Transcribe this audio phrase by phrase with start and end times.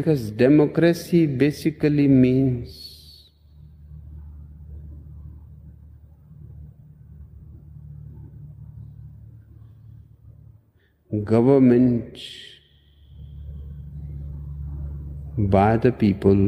[0.00, 3.30] Because democracy basically means
[11.32, 12.18] government
[15.36, 16.40] by the people,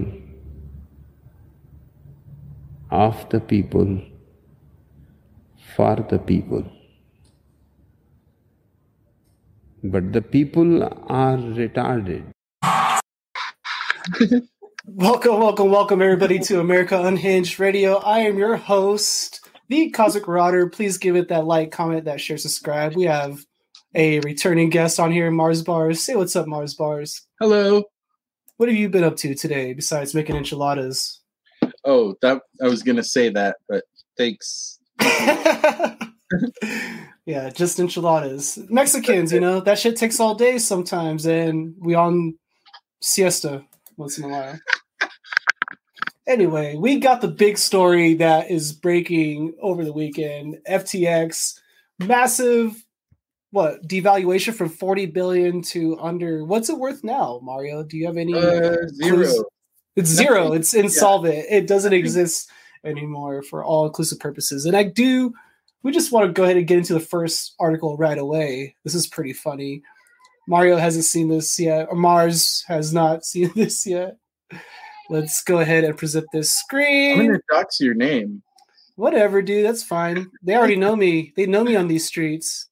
[2.91, 4.03] of the people,
[5.77, 6.65] for the people.
[9.85, 12.33] But the people are retarded.
[14.87, 17.97] Welcome, welcome, welcome, everybody, to America Unhinged Radio.
[17.99, 20.69] I am your host, the Cosmic Marauder.
[20.69, 22.95] Please give it that like, comment, that share, subscribe.
[22.95, 23.45] We have
[23.95, 26.03] a returning guest on here, Mars Bars.
[26.03, 27.27] Say what's up, Mars Bars.
[27.41, 27.85] Hello.
[28.57, 31.21] What have you been up to today besides making enchiladas?
[31.85, 33.85] Oh, that I was gonna say that, but
[34.17, 34.79] thanks.
[37.27, 38.59] yeah, just enchiladas.
[38.69, 42.39] Mexicans, you know, that shit takes all day sometimes, and we on
[43.01, 43.65] siesta
[43.97, 44.59] once in a while.
[46.27, 50.57] Anyway, we got the big story that is breaking over the weekend.
[50.69, 51.59] FTX,
[51.99, 52.85] massive
[53.51, 57.83] what devaluation from 40 billion to under what's it worth now mario?
[57.83, 59.29] Do you have any uh, zero.
[59.95, 60.45] it's zero.
[60.45, 60.59] Nothing.
[60.59, 61.35] it's insolvent.
[61.35, 61.57] Yeah.
[61.59, 62.51] it doesn't exist
[62.85, 64.65] anymore for all inclusive purposes.
[64.65, 65.35] And i do
[65.83, 68.75] we just want to go ahead and get into the first article right away.
[68.85, 69.83] This is pretty funny
[70.47, 74.17] mario hasn't seen this yet or mars has not seen this yet
[75.11, 78.43] let's go ahead and present this screen i'm gonna dox your name
[78.97, 82.69] whatever dude that's fine they already know me they know me on these streets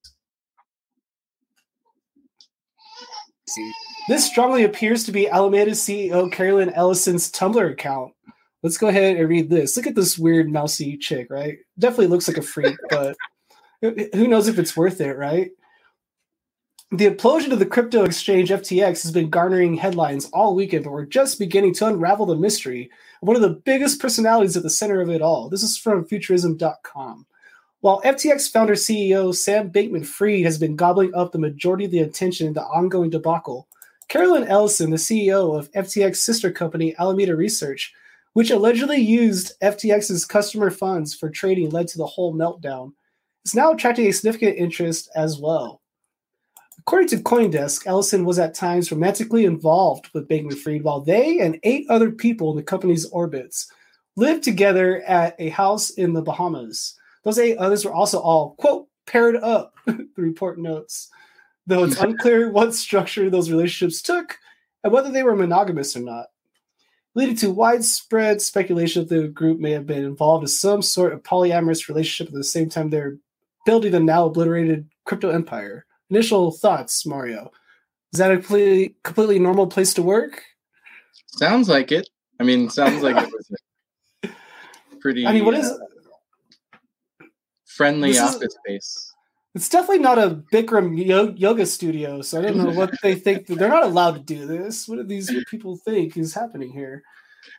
[4.08, 8.12] This strongly appears to be Alameda CEO Caroline Ellison's Tumblr account.
[8.62, 9.76] Let's go ahead and read this.
[9.76, 11.58] Look at this weird mousy chick, right?
[11.78, 13.16] Definitely looks like a freak, but
[13.80, 15.50] who knows if it's worth it, right?
[16.92, 21.06] The implosion of the crypto exchange FTX has been garnering headlines all weekend, but we're
[21.06, 22.90] just beginning to unravel the mystery
[23.22, 25.48] of one of the biggest personalities at the center of it all.
[25.48, 27.26] This is from futurism.com.
[27.78, 32.00] While FTX founder CEO Sam Bankman Fried has been gobbling up the majority of the
[32.00, 33.68] attention in the ongoing debacle,
[34.08, 37.94] Caroline Ellison, the CEO of FTX sister company Alameda Research,
[38.32, 42.94] which allegedly used FTX's customer funds for trading, led to the whole meltdown,
[43.44, 45.79] is now attracting a significant interest as well.
[46.80, 51.58] According to Coindesk, Ellison was at times romantically involved with Bankman Fried while they and
[51.62, 53.70] eight other people in the company's orbits
[54.16, 56.96] lived together at a house in the Bahamas.
[57.24, 61.10] Those eight others were also all, quote, paired up, the report notes.
[61.66, 64.38] Though it's unclear what structure those relationships took
[64.82, 66.26] and whether they were monogamous or not,
[67.14, 71.22] leading to widespread speculation that the group may have been involved in some sort of
[71.22, 73.18] polyamorous relationship at the same time they're
[73.66, 75.84] building the now obliterated crypto empire.
[76.10, 77.52] Initial thoughts, Mario.
[78.12, 80.42] Is that a completely, completely normal place to work?
[81.26, 82.08] Sounds like it.
[82.40, 84.32] I mean, sounds like it was
[85.00, 85.26] pretty.
[85.26, 85.76] I mean, what is uh,
[87.64, 89.12] friendly office is, space.
[89.54, 93.46] It's definitely not a Bikram yoga studio, so I don't know what they think.
[93.48, 94.88] They're not allowed to do this.
[94.88, 97.02] What do these people think is happening here?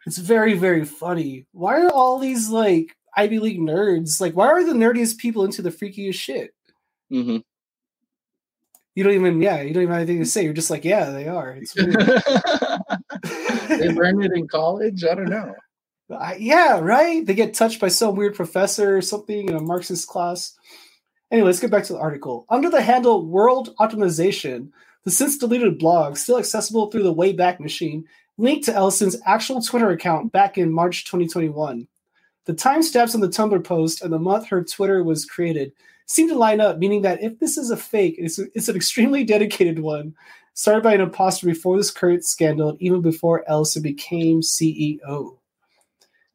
[0.05, 1.45] It's very, very funny.
[1.53, 4.33] Why are all these like Ivy League nerds like?
[4.33, 6.53] Why are the nerdiest people into the freakiest shit?
[7.11, 7.37] Mm-hmm.
[8.95, 10.43] You don't even, yeah, you don't even have anything to say.
[10.43, 11.51] You're just like, yeah, they are.
[11.51, 11.73] It's
[13.69, 15.03] they learned it in college.
[15.05, 15.55] I don't know.
[16.11, 17.25] I, yeah, right.
[17.25, 20.55] They get touched by some weird professor or something in a Marxist class.
[21.31, 22.45] Anyway, let's get back to the article.
[22.49, 24.71] Under the handle World Optimization,
[25.05, 28.05] the since deleted blog, still accessible through the Wayback Machine,
[28.37, 31.87] linked to Ellison's actual Twitter account back in March 2021.
[32.45, 35.71] The timestamps on the Tumblr post and the month her Twitter was created
[36.11, 39.23] seem to line up, meaning that if this is a fake, it's, it's an extremely
[39.25, 40.13] dedicated one,
[40.53, 45.37] started by an imposter before this current scandal and even before Ellison became CEO.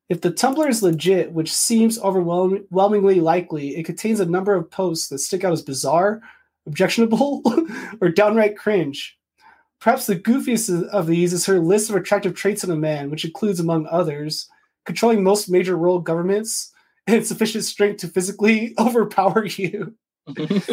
[0.08, 5.08] If the Tumblr is legit, which seems overwhelmingly likely, it contains a number of posts
[5.08, 6.22] that stick out as bizarre,
[6.66, 7.42] objectionable,
[8.00, 9.18] or downright cringe.
[9.80, 13.24] Perhaps the goofiest of these is her list of attractive traits in a man, which
[13.24, 14.48] includes, among others,
[14.84, 16.72] controlling most major world governments
[17.08, 19.94] and sufficient strength to physically overpower you.
[20.26, 20.68] the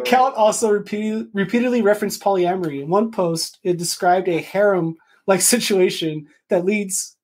[0.00, 2.82] account also repeat, repeatedly referenced polyamory.
[2.82, 4.96] In one post, it described a harem
[5.26, 7.16] like situation that leads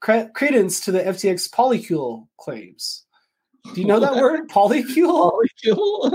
[0.00, 3.04] cre- credence to the FTX polycule claims.
[3.74, 5.32] Do you know that word, polycule?
[5.66, 6.14] Polycule.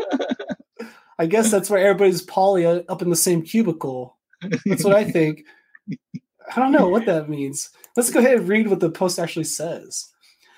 [1.20, 4.18] I guess that's where everybody's poly up in the same cubicle.
[4.66, 5.44] That's what I think.
[6.56, 7.70] I don't know what that means.
[7.98, 10.14] Let's go ahead and read what the post actually says.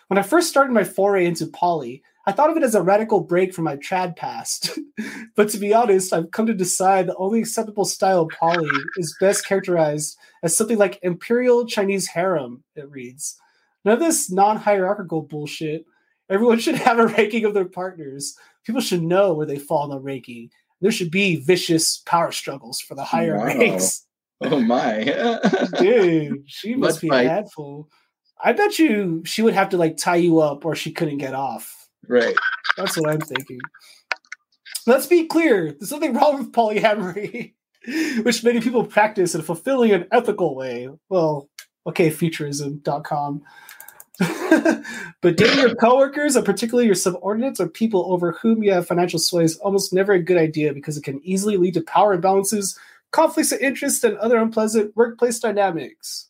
[0.09, 3.21] When I first started my foray into poly, I thought of it as a radical
[3.21, 4.77] break from my trad past.
[5.38, 9.15] but to be honest, I've come to decide the only acceptable style of poly is
[9.21, 13.39] best characterized as something like imperial Chinese harem, it reads.
[13.85, 15.85] None of this non hierarchical bullshit.
[16.30, 18.35] Everyone should have a ranking of their partners.
[18.65, 20.51] People should know where they fall in the ranking.
[20.81, 23.45] There should be vicious power struggles for the higher Wow.
[23.45, 24.06] ranks.
[24.41, 25.03] Oh my.
[25.80, 27.25] Dude, she must Mud be fight.
[27.25, 27.89] a handful.
[28.41, 31.33] I bet you she would have to like tie you up or she couldn't get
[31.33, 31.89] off.
[32.07, 32.36] right.
[32.77, 33.59] That's what I'm thinking.
[34.88, 35.74] Let's be clear.
[35.74, 37.53] There's nothing wrong with polyamory,
[38.24, 40.88] which many people practice in a fulfilling and ethical way.
[41.09, 41.50] Well,
[41.85, 43.42] okay, futurism.com.
[45.21, 49.19] but dating your coworkers, and particularly your subordinates or people over whom you have financial
[49.19, 52.77] sway, is almost never a good idea because it can easily lead to power imbalances,
[53.11, 56.29] conflicts of interest, and other unpleasant workplace dynamics.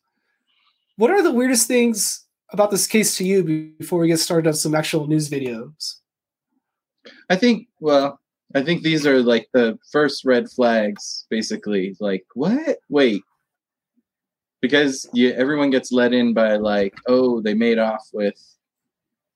[0.97, 4.53] What are the weirdest things about this case to you before we get started on
[4.53, 5.95] some actual news videos?
[7.29, 8.19] I think, well,
[8.55, 11.95] I think these are like the first red flags, basically.
[11.99, 12.77] Like, what?
[12.89, 13.23] Wait.
[14.61, 18.35] Because you, everyone gets let in by like, oh, they made off with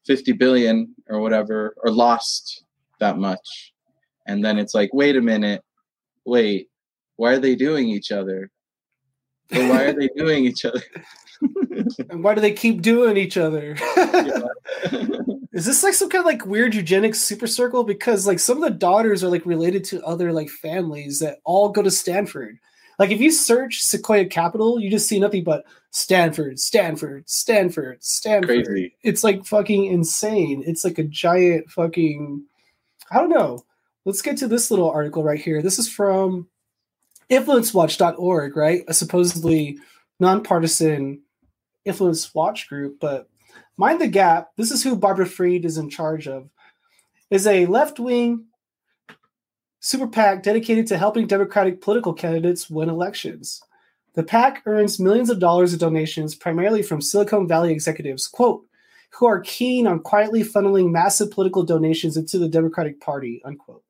[0.05, 2.63] 50 billion or whatever, or lost
[2.99, 3.73] that much.
[4.27, 5.63] And then it's like, wait a minute.
[6.25, 6.69] Wait,
[7.15, 8.50] why are they doing each other?
[9.56, 10.81] Or why are they doing each other?
[12.10, 13.75] And why do they keep doing each other?
[15.54, 17.83] Is this like some kind of like weird eugenics super circle?
[17.83, 21.69] Because like some of the daughters are like related to other like families that all
[21.69, 22.57] go to Stanford.
[22.98, 28.65] Like if you search Sequoia Capital, you just see nothing but Stanford, Stanford, Stanford, Stanford.
[28.65, 28.95] Crazy.
[29.04, 30.63] It's like fucking insane.
[30.65, 32.44] It's like a giant fucking
[33.12, 33.63] I don't know.
[34.06, 35.62] Let's get to this little article right here.
[35.62, 36.48] This is from
[37.33, 38.83] influencewatch.org, right?
[38.88, 39.77] A supposedly
[40.19, 41.21] nonpartisan
[41.85, 43.27] influence watch group, but
[43.77, 46.50] Mind the Gap, this is who Barbara Freed is in charge of,
[47.30, 48.45] is a left wing
[49.80, 53.62] super PAC dedicated to helping Democratic political candidates win elections.
[54.13, 58.63] The PAC earns millions of dollars of donations primarily from Silicon Valley executives, quote,
[59.09, 63.83] who are keen on quietly funneling massive political donations into the Democratic Party, unquote.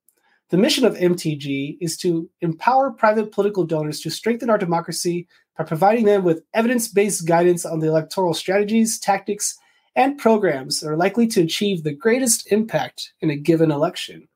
[0.54, 5.28] The mission of MTG is to empower private political donors to strengthen our democracy
[5.58, 9.58] by providing them with evidence based guidance on the electoral strategies, tactics,
[9.96, 14.28] and programs that are likely to achieve the greatest impact in a given election.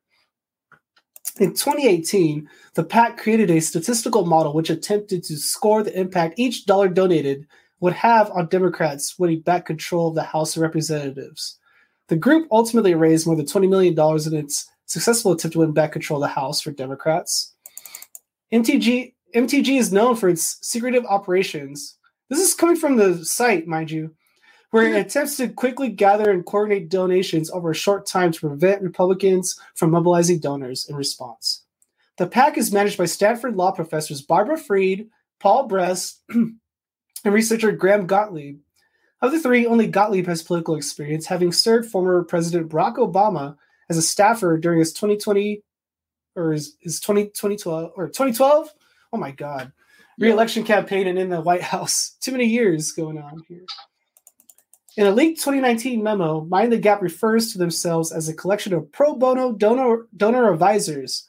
[1.39, 6.65] In 2018, the PAC created a statistical model which attempted to score the impact each
[6.65, 7.45] dollar donated
[7.79, 11.59] would have on Democrats winning back control of the House of Representatives.
[12.07, 15.91] The group ultimately raised more than $20 million in its successful attempt to win back
[15.91, 17.53] control of the House for Democrats.
[18.51, 21.97] MTG, MTG is known for its secretive operations.
[22.29, 24.15] This is coming from the site, mind you,
[24.71, 28.81] where it attempts to quickly gather and coordinate donations over a short time to prevent
[28.81, 31.63] Republicans from mobilizing donors in response.
[32.17, 36.55] The PAC is managed by Stanford law professors Barbara Freed, Paul Brest, and
[37.25, 38.59] researcher Graham Gottlieb.
[39.21, 43.57] Of the three, only Gottlieb has political experience, having served former President Barack Obama
[43.89, 45.61] as a staffer during his 2020
[46.35, 48.69] or his, his 20, 2012 or 2012.
[49.13, 49.71] Oh my God.
[50.19, 52.15] Re-election campaign and in the White House.
[52.21, 53.65] Too many years going on here.
[54.97, 58.91] In a leaked 2019 memo, Mind the Gap refers to themselves as a collection of
[58.91, 61.27] pro bono donor, donor advisors,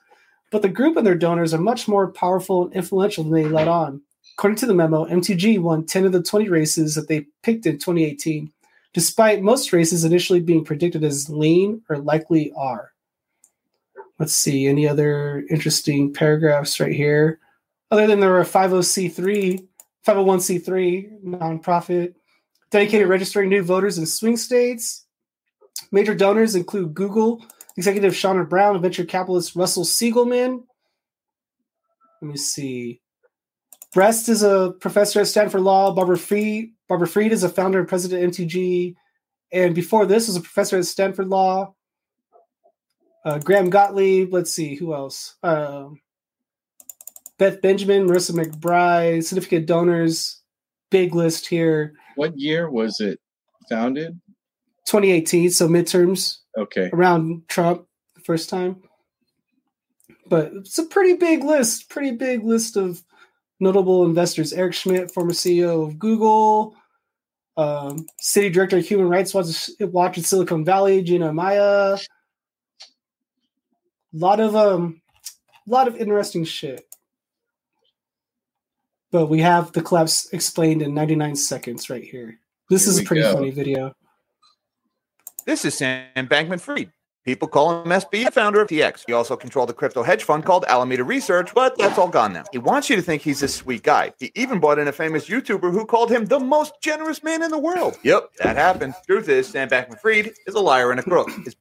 [0.50, 3.69] but the group and their donors are much more powerful and influential than they let
[3.69, 4.00] on.
[4.38, 7.75] According to the memo, MTG won 10 of the 20 races that they picked in
[7.75, 8.50] 2018,
[8.99, 12.90] despite most races initially being predicted as lean or likely are.
[14.19, 17.38] Let's see, any other interesting paragraphs right here?
[17.93, 19.64] Other than there were a 50c3,
[20.05, 22.14] 501c3 nonprofit
[22.73, 25.07] dedicated registering new voters in swing states.
[25.93, 30.64] Major donors include Google, executive Shona Brown, venture capitalist Russell Siegelman.
[32.21, 33.00] Let me see.
[33.95, 35.95] Brest is a professor at Stanford Law.
[35.95, 38.95] Barbara Freed, Barbara Freed is a founder and president of MTG.
[39.52, 41.75] And before this was a professor at Stanford Law.
[43.25, 44.33] Uh, Graham Gottlieb.
[44.33, 45.37] Let's see who else.
[45.42, 46.00] Um
[47.38, 50.42] Beth Benjamin, Marissa McBride, significant donors.
[50.90, 51.92] Big list here.
[52.16, 53.21] What year was it
[53.68, 54.18] founded?
[54.87, 56.90] 2018, so midterms Okay.
[56.92, 58.83] around Trump the first time.
[60.26, 63.02] But it's a pretty big list, pretty big list of
[63.61, 64.52] notable investors.
[64.52, 66.75] Eric Schmidt, former CEO of Google,
[67.59, 71.61] um, city director of Human Rights Watch, Watch in Silicon Valley, Gina Maya.
[71.65, 71.99] A
[74.12, 75.03] lot of um,
[75.67, 76.85] a lot of interesting shit.
[79.11, 82.38] But we have the collapse explained in 99 seconds right here.
[82.71, 83.35] This Here is a pretty go.
[83.35, 83.93] funny video.
[85.45, 86.93] This is Sam Bankman Fried.
[87.28, 89.04] People call him SB, founder of TX.
[89.06, 92.44] He also controlled a crypto hedge fund called Alameda Research, but that's all gone now.
[92.52, 94.14] He wants you to think he's a sweet guy.
[94.18, 97.50] He even brought in a famous YouTuber who called him the most generous man in
[97.50, 97.99] the world.
[98.02, 98.94] Yep, that happened.
[99.06, 101.28] Truth is, Sam Bankman-Fried is a liar and a crook.
[101.44, 101.54] His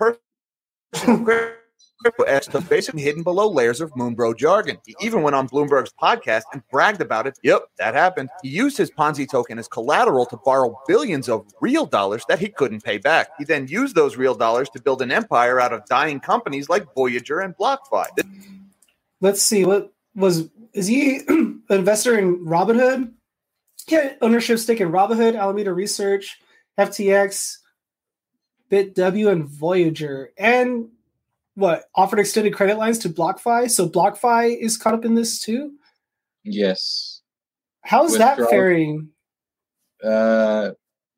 [0.00, 1.24] personal
[2.00, 4.78] crypto stuff basically hidden below layers of Moonbro jargon.
[4.86, 7.38] He even went on Bloomberg's podcast and bragged about it.
[7.42, 8.30] Yep, that happened.
[8.42, 12.48] He used his Ponzi token as collateral to borrow billions of real dollars that he
[12.48, 13.30] couldn't pay back.
[13.38, 16.86] He then used those real dollars to build an empire out of dying companies like
[16.94, 18.06] Voyager and BlockFi.
[19.20, 19.64] Let's see.
[19.64, 23.12] What was is he an investor in Robinhood?
[23.88, 26.38] Yeah, ownership stake in Robinhood, Alameda Research,
[26.78, 27.56] FTX,
[28.70, 30.88] BitW, and Voyager, and
[31.58, 33.68] what offered extended credit lines to BlockFi.
[33.68, 35.72] So BlockFi is caught up in this too.
[36.44, 37.20] Yes.
[37.82, 38.50] How's that Withdrawal.
[38.50, 39.08] faring?
[40.02, 40.70] Uh,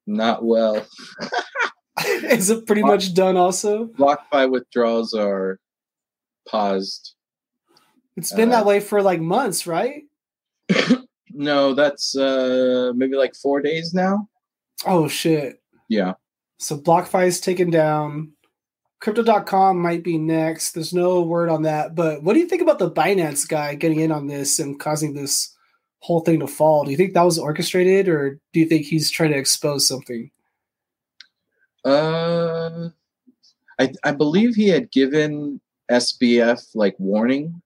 [0.07, 0.87] not well.
[2.07, 3.37] is it pretty much done?
[3.37, 5.59] Also, BlockFi withdrawals are
[6.49, 7.15] paused.
[8.17, 10.03] it's been Uh, that way for like months, right?
[11.33, 14.29] No, that's uh maybe like four days now.
[14.85, 15.63] Oh shit!
[15.89, 16.15] Yeah.
[16.59, 18.33] So BlockFi is taken down.
[19.01, 20.73] Crypto.com might be next.
[20.73, 21.95] There's no word on that.
[21.95, 25.15] But what do you think about the Binance guy getting in on this and causing
[25.15, 25.57] this
[26.01, 26.85] whole thing to fall?
[26.85, 30.31] Do you think that was orchestrated or do you think he's trying to expose something?
[31.83, 32.91] Uh,
[33.79, 37.63] I I believe he had given SBF like warning,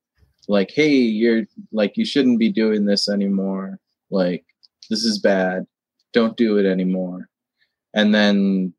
[0.46, 3.80] like, hey, you're like you shouldn't be doing this anymore.
[4.10, 4.44] Like
[4.88, 5.66] this is bad.
[6.12, 7.28] Don't do it anymore.
[7.92, 8.72] And then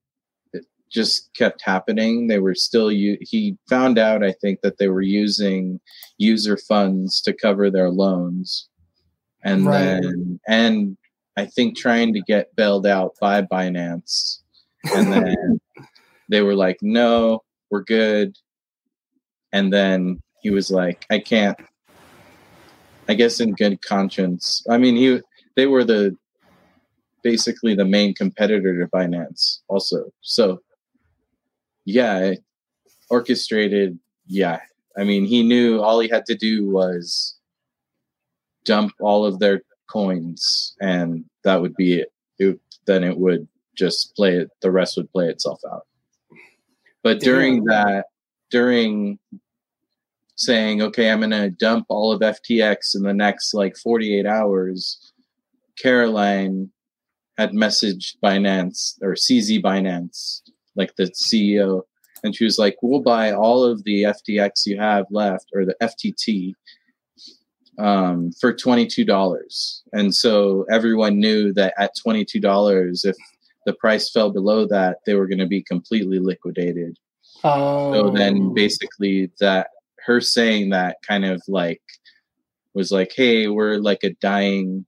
[0.89, 2.27] just kept happening.
[2.27, 5.79] They were still u- he found out I think that they were using
[6.17, 8.69] user funds to cover their loans.
[9.43, 10.01] And Right.
[10.01, 10.97] then and
[11.37, 14.39] I think trying to get bailed out by Binance
[14.93, 15.59] and then
[16.29, 18.35] they were like no we're good
[19.51, 21.57] and then he was like i can't
[23.09, 25.19] i guess in good conscience i mean he
[25.55, 26.15] they were the
[27.23, 30.59] basically the main competitor to binance also so
[31.85, 32.33] yeah
[33.09, 34.59] orchestrated yeah.
[34.97, 37.35] I mean he knew all he had to do was
[38.63, 44.15] dump all of their coins and that would be it, it then it would just
[44.15, 45.85] play it the rest would play itself out.
[47.03, 48.05] But during that
[48.49, 49.19] during
[50.35, 55.13] saying okay i'm going to dump all of ftx in the next like 48 hours
[55.81, 56.69] caroline
[57.37, 60.41] had messaged binance or cz binance
[60.75, 61.81] like the ceo
[62.23, 65.75] and she was like we'll buy all of the ftx you have left or the
[65.81, 66.53] ftt
[67.77, 73.17] um, for $22 and so everyone knew that at $22 if
[73.65, 76.97] the price fell below that, they were going to be completely liquidated.
[77.43, 79.67] Oh, So then basically that
[80.05, 81.81] her saying that kind of like
[82.73, 84.85] was like, hey, we're like a dying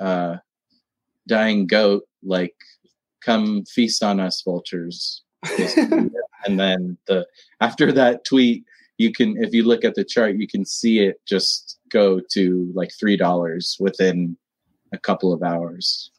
[0.00, 0.36] uh
[1.26, 2.54] dying goat, like
[3.24, 5.22] come feast on us vultures.
[5.58, 7.26] and then the
[7.60, 8.64] after that tweet,
[8.98, 12.70] you can if you look at the chart, you can see it just go to
[12.74, 14.36] like three dollars within
[14.92, 16.10] a couple of hours.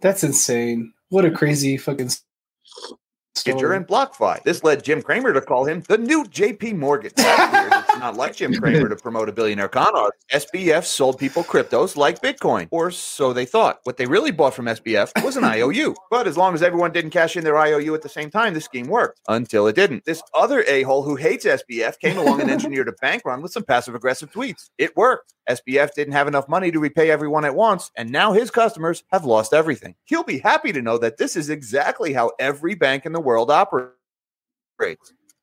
[0.00, 0.92] That's insane.
[1.08, 2.24] What a crazy fucking s-
[3.34, 4.42] Stitcher and BlockFi.
[4.42, 7.12] This led Jim Cramer to call him the new JP Morgan.
[8.00, 10.24] Not like Jim Cramer to promote a billionaire con artist.
[10.32, 13.80] SBF sold people cryptos like Bitcoin, or so they thought.
[13.84, 15.94] What they really bought from SBF was an IOU.
[16.10, 18.60] But as long as everyone didn't cash in their IOU at the same time, the
[18.62, 19.20] scheme worked.
[19.28, 20.06] Until it didn't.
[20.06, 23.64] This other a-hole who hates SBF came along and engineered a bank run with some
[23.64, 24.70] passive aggressive tweets.
[24.78, 25.34] It worked.
[25.50, 29.26] SBF didn't have enough money to repay everyone at once, and now his customers have
[29.26, 29.94] lost everything.
[30.04, 33.50] He'll be happy to know that this is exactly how every bank in the world
[33.50, 33.92] operates.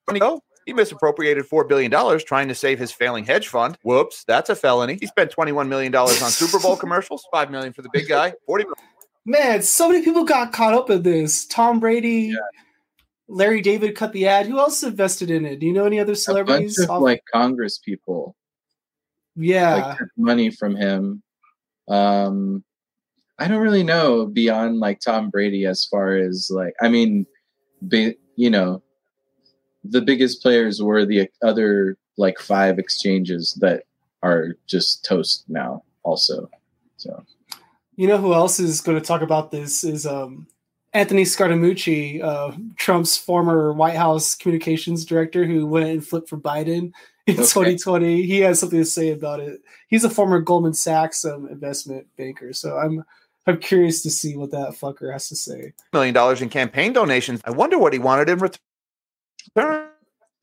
[0.07, 0.41] Go.
[0.67, 3.77] He misappropriated $4 billion trying to save his failing hedge fund.
[3.83, 4.97] Whoops, that's a felony.
[4.99, 8.65] He spent $21 million on Super Bowl commercials, 5 million for the big guy, 40
[8.65, 8.75] million
[9.25, 11.45] Man, so many people got caught up in this.
[11.45, 12.33] Tom Brady,
[13.27, 14.45] Larry David cut the ad.
[14.45, 15.59] Who else invested in it?
[15.59, 16.79] Do you know any other A bunch celebrities?
[16.79, 18.35] of like Congress people
[19.37, 19.75] yeah.
[19.75, 21.21] like money from him.
[21.87, 22.63] Um,
[23.39, 27.25] I don't really know beyond like Tom Brady as far as like I mean,
[27.87, 28.81] be, you know,
[29.89, 33.83] the biggest players were the other like five exchanges that
[34.23, 35.83] are just toast now.
[36.03, 36.49] Also,
[36.97, 37.23] so
[37.95, 40.47] You know who else is going to talk about this is um,
[40.93, 46.91] Anthony Scaramucci, uh, Trump's former White House communications director, who went and flipped for Biden
[47.27, 47.43] in Okay.
[47.43, 48.23] 2020.
[48.23, 49.61] He has something to say about it.
[49.89, 53.03] He's a former Goldman Sachs um, investment banker, so I'm
[53.45, 55.73] I'm curious to see what that fucker has to say.
[55.93, 57.41] million dollars in campaign donations.
[57.45, 58.59] I wonder what he wanted in return.
[59.55, 59.89] Turn.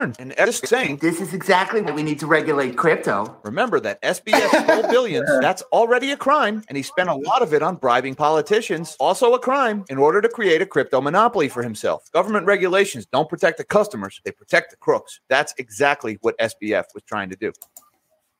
[0.01, 3.39] And Ed is saying, This is exactly what we need to regulate crypto.
[3.45, 5.29] remember that SBF stole billions.
[5.41, 6.63] That's already a crime.
[6.69, 8.97] And he spent a lot of it on bribing politicians.
[8.99, 12.11] Also a crime in order to create a crypto monopoly for himself.
[12.13, 15.21] Government regulations don't protect the customers, they protect the crooks.
[15.29, 17.53] That's exactly what SBF was trying to do.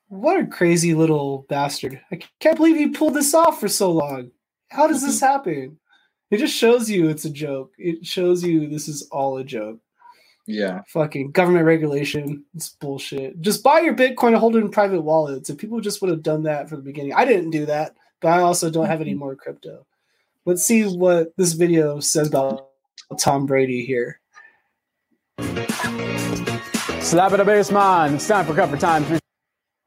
[0.09, 2.01] What a crazy little bastard.
[2.13, 4.31] I can't believe he pulled this off for so long.
[4.69, 5.27] How does this mm-hmm.
[5.27, 5.79] happen?
[6.31, 7.73] It just shows you it's a joke.
[7.79, 9.79] It shows you this is all a joke.
[10.47, 10.83] Yeah.
[10.89, 12.45] Fucking government regulation.
[12.55, 13.41] It's bullshit.
[13.41, 15.49] Just buy your Bitcoin and hold it in private wallets.
[15.49, 17.15] If people just would have done that from the beginning.
[17.15, 19.21] I didn't do that, but I also don't have any mm-hmm.
[19.21, 19.87] more crypto.
[20.45, 22.69] Let's see what this video says about
[23.19, 24.21] Tom Brady here.
[27.01, 28.15] Slap it up, man.
[28.15, 29.21] It's time for cover time.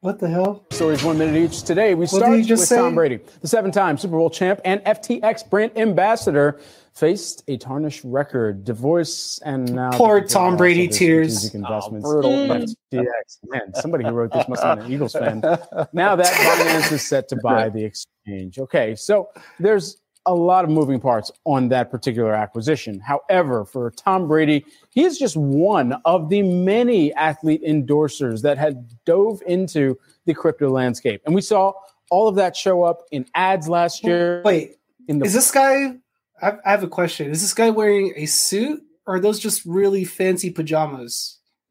[0.00, 0.64] Three What the hell?
[0.70, 1.62] stories, one minute each.
[1.62, 2.76] Today, we did start he with say?
[2.76, 6.60] Tom Brady, the seven-time Super Bowl champ and FTX brand ambassador,
[6.94, 11.38] faced a tarnished record, divorce, and now Poor Tom Brady tears.
[11.38, 12.08] strategic Oh, investments.
[12.08, 12.30] brutal.
[12.30, 15.40] FTX, man, somebody who wrote this must have been an Eagles fan.
[15.92, 18.58] Now that Binance is set to buy the exchange.
[18.60, 19.28] Okay, so
[19.58, 19.96] there's
[20.28, 23.00] a lot of moving parts on that particular acquisition.
[23.00, 28.86] However, for Tom Brady, he is just one of the many athlete endorsers that had
[29.06, 31.22] dove into the crypto landscape.
[31.24, 31.72] And we saw
[32.10, 34.42] all of that show up in ads last year.
[34.44, 34.76] Wait,
[35.08, 35.94] in the is this guy?
[36.42, 37.30] I I have a question.
[37.30, 41.38] Is this guy wearing a suit, or are those just really fancy pajamas?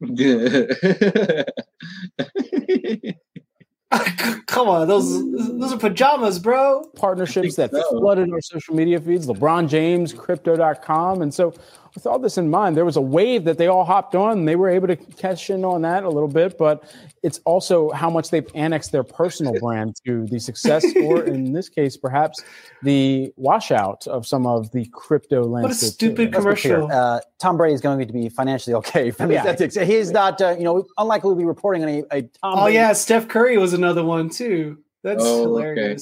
[4.46, 5.12] Come on, those
[5.58, 6.84] those are pajamas, bro.
[6.96, 7.98] partnerships that so.
[7.98, 11.22] flooded our social media feeds, LeBron James, crypto.com.
[11.22, 11.54] And so,
[11.98, 14.48] with all this in mind, there was a wave that they all hopped on and
[14.48, 16.56] they were able to cash in on that a little bit.
[16.56, 16.84] But
[17.24, 21.68] it's also how much they've annexed their personal brand to the success, or in this
[21.68, 22.40] case, perhaps
[22.82, 25.50] the washout of some of the crypto lands.
[25.50, 25.88] What a landscape.
[25.88, 25.92] too.
[25.92, 26.74] stupid Let's be clear.
[26.76, 26.92] commercial.
[26.92, 29.42] Uh, Tom Brady is going to be financially okay from Yeah.
[29.42, 29.74] his ethics.
[29.74, 32.76] He's not, uh, you know, unlikely to be reporting on a, a Tom Oh Brady
[32.76, 34.78] yeah, Steph Curry was another one too.
[35.02, 35.96] That's Oh, okay.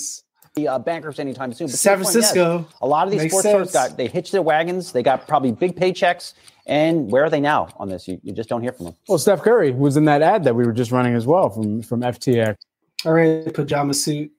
[0.56, 0.74] Hilarious.
[0.74, 1.68] uh, bankers anytime soon.
[1.68, 2.68] But San your point, yes, Francisco.
[2.80, 4.92] a lot of these Makes sports stars got they hitched their wagons.
[4.92, 6.34] They got probably big paychecks.
[6.66, 8.08] And where are they now on this?
[8.08, 8.96] You, you just don't hear from them.
[9.08, 11.82] Well, Steph Curry was in that ad that we were just running as well from,
[11.82, 12.56] from FTX.
[13.04, 14.32] All right, pajama suit.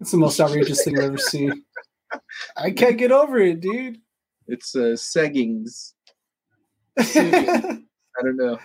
[0.00, 1.62] It's the most outrageous thing I've ever seen.
[2.56, 3.98] I can't get over it, dude.
[4.48, 5.92] it's uh, seggings.
[6.98, 7.78] I
[8.22, 8.58] don't know.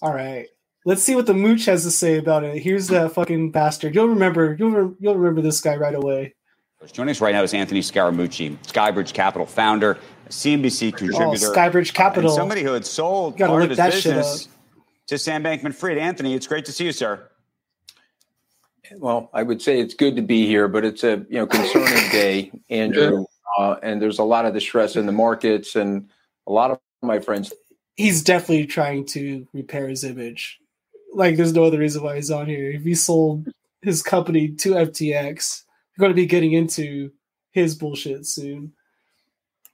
[0.00, 0.48] All right.
[0.84, 2.60] Let's see what the mooch has to say about it.
[2.60, 3.94] Here's that fucking bastard.
[3.94, 4.56] You'll remember.
[4.58, 6.34] You'll re- you'll remember this guy right away.
[6.92, 11.94] Joining us right now is Anthony Scaramucci, Skybridge Capital founder, CNBC Oh, contributor, Skybridge and
[11.94, 12.30] Capital.
[12.34, 14.48] somebody who had sold part of his that business
[15.06, 15.96] to Sam Bankman-Fried.
[15.98, 17.28] Anthony, it's great to see you, sir.
[18.96, 22.10] Well, I would say it's good to be here, but it's a you know concerning
[22.10, 23.24] day, Andrew.
[23.56, 26.08] Uh, and there's a lot of distress in the markets, and
[26.48, 27.52] a lot of my friends.
[27.94, 30.58] He's definitely trying to repair his image.
[31.14, 32.70] Like, there's no other reason why he's on here.
[32.70, 33.48] If he sold
[33.82, 35.64] his company to FTX,
[35.96, 37.10] you're going to be getting into
[37.50, 38.72] his bullshit soon.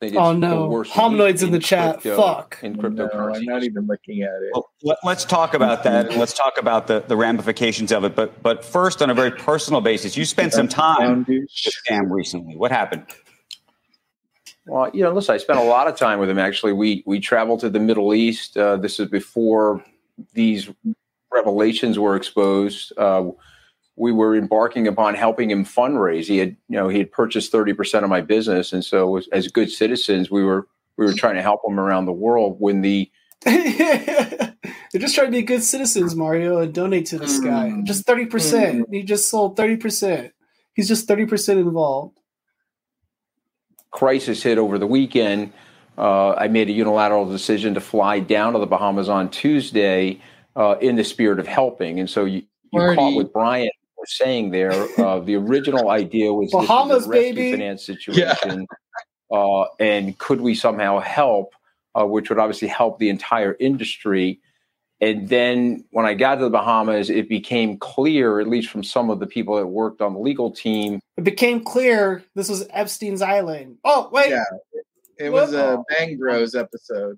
[0.00, 0.68] Oh, no.
[0.68, 2.00] worst Hominoids week in the chat.
[2.00, 2.58] crypto- Fuck.
[2.62, 3.36] in No, cryptocurrency.
[3.36, 4.50] I'm not even looking at it.
[4.52, 8.14] Well, let, us talk about that, and let's talk about the, the ramifications of it.
[8.14, 12.56] But but first, on a very personal basis, you spent some time with Sam recently.
[12.56, 13.06] What happened?
[14.66, 16.38] Well, you know, listen, I spent a lot of time with him.
[16.38, 18.56] Actually, we we traveled to the Middle East.
[18.56, 19.84] Uh, this is before
[20.32, 20.70] these
[21.38, 22.92] revelations were exposed.
[22.96, 23.30] Uh,
[23.96, 26.26] we were embarking upon helping him fundraise.
[26.26, 29.28] He had, you know, he had purchased thirty percent of my business, and so as,
[29.32, 32.56] as good citizens, we were we were trying to help him around the world.
[32.58, 33.10] When the
[34.92, 37.70] They're just trying to be good citizens, Mario, and donate to this guy.
[37.70, 37.84] Mm.
[37.84, 38.84] Just 30%.
[38.90, 40.32] He just sold 30%.
[40.74, 42.18] He's just 30% involved.
[43.90, 45.52] crisis hit over the weekend,
[45.98, 50.20] uh, I made a unilateral decision to fly down to the Bahamas on Tuesday
[50.58, 52.00] uh, in the spirit of helping.
[52.00, 52.42] And so you,
[52.72, 52.96] you Marty.
[52.96, 54.72] caught what Brian was saying there.
[54.98, 57.52] Uh, the original idea was this was Bahamas, rescue baby.
[57.52, 58.66] finance situation,
[59.32, 61.54] uh, and could we somehow help,
[61.98, 64.40] uh, which would obviously help the entire industry.
[65.00, 69.10] And then when I got to the Bahamas, it became clear, at least from some
[69.10, 73.22] of the people that worked on the legal team, It became clear this was Epstein's
[73.22, 73.78] Island.
[73.84, 74.30] Oh, wait.
[74.30, 74.42] Yeah.
[75.18, 77.16] It was a Bang Bros episode.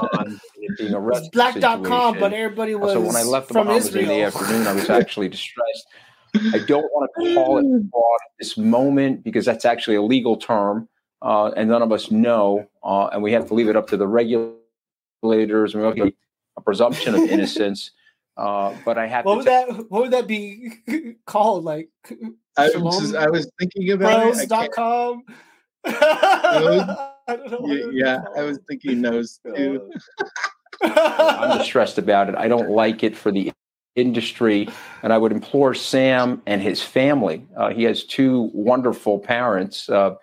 [0.00, 3.66] On it being a It black.com, but everybody was so when I left the from
[3.66, 4.10] Bahamas Israel.
[4.10, 5.86] in the afternoon, I was actually distressed.
[6.52, 10.36] I don't want to call it fraud at this moment because that's actually a legal
[10.36, 10.88] term,
[11.22, 13.96] uh, and none of us know, uh, and we have to leave it up to
[13.96, 15.74] the regulators.
[15.74, 16.12] And we have
[16.56, 17.90] a presumption of innocence.
[18.36, 20.72] Uh, but I have what to would tell- that what would that be
[21.24, 21.62] called?
[21.62, 21.88] Like
[22.58, 24.50] I was, just, I was thinking about it.
[24.50, 25.24] I can't-
[25.84, 27.04] bros.com?
[27.28, 27.58] I don't know.
[27.58, 29.90] what yeah, I was thinking those too.
[30.82, 32.34] I'm distressed about it.
[32.34, 33.52] I don't like it for the
[33.96, 34.68] industry,
[35.02, 37.46] and I would implore Sam and his family.
[37.56, 40.16] Uh, he has two wonderful parents, uh,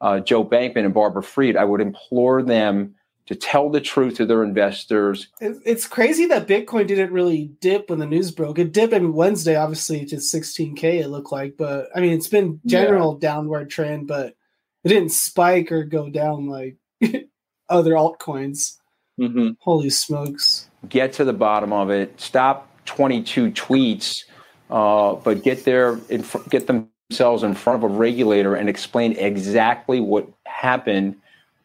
[0.00, 1.56] uh, Joe Bankman and Barbara Freed.
[1.56, 2.94] I would implore them
[3.26, 5.28] to tell the truth to their investors.
[5.40, 8.58] It's crazy that Bitcoin didn't really dip when the news broke.
[8.58, 11.56] It dipped on Wednesday, obviously, to 16K, it looked like.
[11.56, 14.36] But I mean, it's been general downward trend, but
[14.84, 16.76] it didn't spike or go down like
[17.68, 18.76] other altcoins.
[19.18, 20.68] hmm Holy smokes.
[20.88, 22.20] Get to the bottom of it.
[22.20, 24.24] Stop 22 tweets,
[24.70, 29.12] uh, but get there, in fr- get themselves in front of a regulator and explain
[29.12, 31.16] exactly what happened.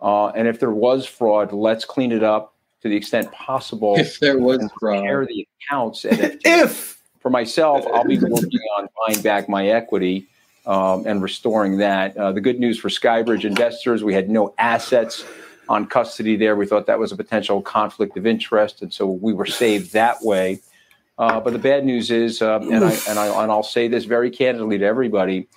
[0.02, 3.96] Uh, and if there was fraud, let's clean it up to the extent possible.
[3.98, 5.02] If there was fraud.
[5.02, 6.06] prepare the accounts.
[6.06, 6.40] at FTX.
[6.46, 10.30] If for myself, I'll be working on buying back my equity
[10.66, 12.16] um, and restoring that.
[12.16, 15.26] Uh, the good news for Skybridge investors, we had no assets
[15.68, 16.56] on custody there.
[16.56, 20.22] We thought that was a potential conflict of interest, and so we were saved that
[20.22, 20.60] way.
[21.18, 24.06] Uh, but the bad news is, uh, and I and I and I'll say this
[24.06, 25.48] very candidly to everybody,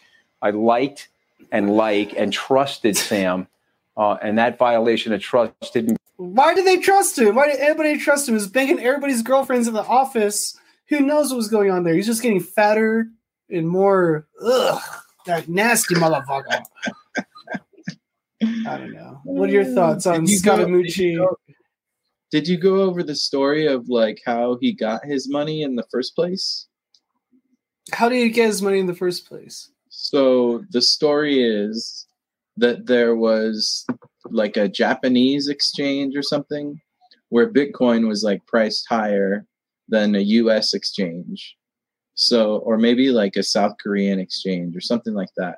[0.40, 1.08] I liked
[1.50, 3.46] and like and trusted Sam,
[3.96, 7.34] uh, and that violation of trust didn't why did they trust him?
[7.34, 8.34] Why did anybody trust him?
[8.34, 10.56] He was banging everybody's girlfriends in the office.
[10.88, 11.94] Who knows what was going on there?
[11.94, 13.08] He's just getting fatter
[13.52, 14.80] and more ugh,
[15.26, 16.62] that nasty motherfucker.
[18.66, 19.20] I don't know.
[19.24, 19.74] What are your mm.
[19.74, 20.94] thoughts on Did you go- Scaramucci?
[20.96, 21.36] did go-
[22.30, 25.84] Did you go over the story of like how he got his money in the
[25.90, 26.66] first place?
[27.92, 29.70] How did he get his money in the first place?
[29.90, 32.06] So the story is
[32.56, 33.84] that there was
[34.24, 36.80] like a Japanese exchange or something
[37.28, 39.46] where Bitcoin was like priced higher
[39.88, 41.56] than a US exchange.
[42.14, 45.56] So, or maybe like a South Korean exchange or something like that.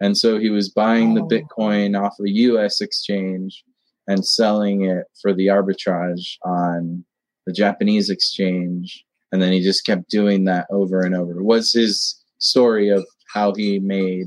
[0.00, 1.28] And so he was buying the Oh.
[1.28, 3.64] Bitcoin off a US exchange
[4.08, 7.04] and selling it for the arbitrage on
[7.46, 9.04] the Japanese exchange.
[9.30, 11.38] And then he just kept doing that over and over.
[11.38, 14.26] It was his story of how he made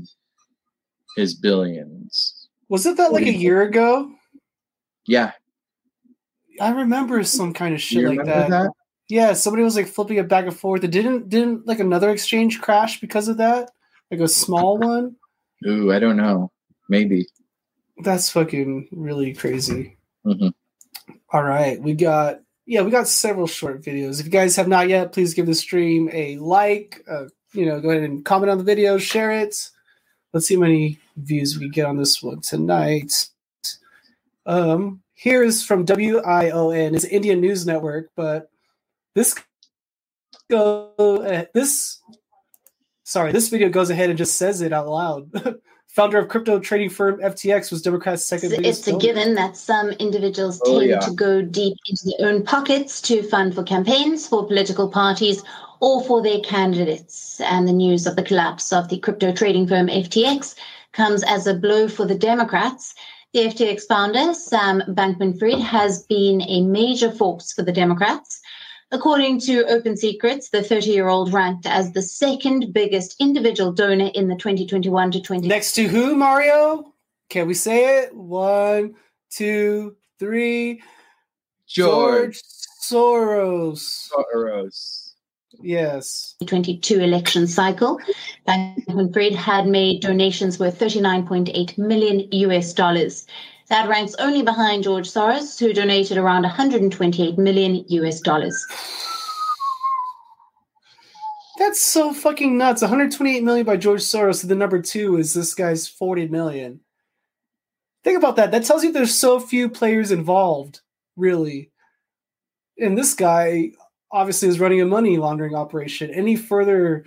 [1.16, 2.48] his billions.
[2.68, 4.10] Wasn't that like a year ago?
[5.06, 5.32] Yeah.
[6.60, 8.50] I remember some kind of shit You like that.
[8.50, 8.70] that?
[9.08, 10.82] Yeah, somebody was like flipping it back and forth.
[10.82, 13.70] It didn't didn't like another exchange crash because of that?
[14.10, 15.16] Like a small one?
[15.66, 16.50] Ooh, I don't know.
[16.88, 17.26] Maybe.
[18.02, 19.96] That's fucking really crazy.
[20.24, 20.52] Mhm.
[21.32, 24.18] All right, we got yeah, we got several short videos.
[24.18, 27.04] If you guys have not yet, please give the stream a like.
[27.08, 29.70] Uh, you know, go ahead and comment on the video, share it.
[30.32, 33.28] Let's see how many views we get on this one tonight.
[34.44, 38.50] Um, here is from WION, it's Indian News Network, but
[39.16, 39.34] this
[40.48, 42.00] go uh, this
[43.02, 45.30] sorry, this video goes ahead and just says it out loud.
[45.88, 49.56] Founder of crypto trading firm FTX was Democrats' second It's, biggest it's a given that
[49.56, 50.98] some individuals Oh, tend yeah.
[51.00, 55.42] to go deep into their own pockets to fund for campaigns, for political parties,
[55.80, 57.40] or for their candidates.
[57.40, 60.54] And the news of the collapse of the crypto trading firm FTX
[60.92, 62.94] comes as a blow for the Democrats.
[63.32, 68.40] The FTX founder, Sam Bankman Fried, has been a major force for the Democrats.
[68.92, 74.10] According to Open Secrets, the 30 year old ranked as the second biggest individual donor
[74.14, 75.48] in the 2021 to 20.
[75.48, 76.92] Next to who, Mario?
[77.28, 78.14] Can we say it?
[78.14, 78.94] One,
[79.30, 80.82] two, three.
[81.66, 82.40] George
[82.80, 84.08] Soros.
[84.08, 85.14] Soros.
[85.60, 86.36] Yes.
[86.40, 87.98] 2022 election cycle,
[88.46, 93.26] Bankman Fried had made donations worth 39.8 million US dollars.
[93.68, 98.56] That ranks only behind George Soros, who donated around 128 million US dollars.
[101.58, 102.82] That's so fucking nuts.
[102.82, 106.80] 128 million by George Soros, and the number two is this guy's 40 million.
[108.04, 108.52] Think about that.
[108.52, 110.80] That tells you there's so few players involved,
[111.16, 111.72] really.
[112.78, 113.72] And this guy
[114.12, 116.10] obviously is running a money laundering operation.
[116.10, 117.04] Any further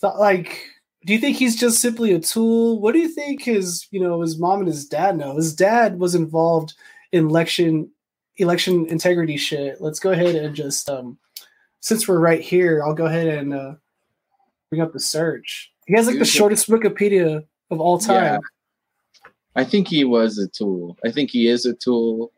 [0.00, 0.66] thought, like,
[1.04, 2.80] do you think he's just simply a tool?
[2.80, 5.36] What do you think his, you know, his mom and his dad know?
[5.36, 6.74] His dad was involved
[7.10, 7.90] in election
[8.36, 9.80] election integrity shit.
[9.80, 11.18] Let's go ahead and just um
[11.80, 13.74] since we're right here, I'll go ahead and uh
[14.70, 15.72] bring up the search.
[15.86, 18.24] He has like the shortest Wikipedia of all time.
[18.24, 18.38] Yeah.
[19.54, 20.96] I think he was a tool.
[21.04, 22.32] I think he is a tool.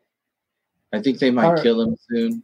[0.91, 1.63] I think they might Alright.
[1.63, 2.43] kill him soon.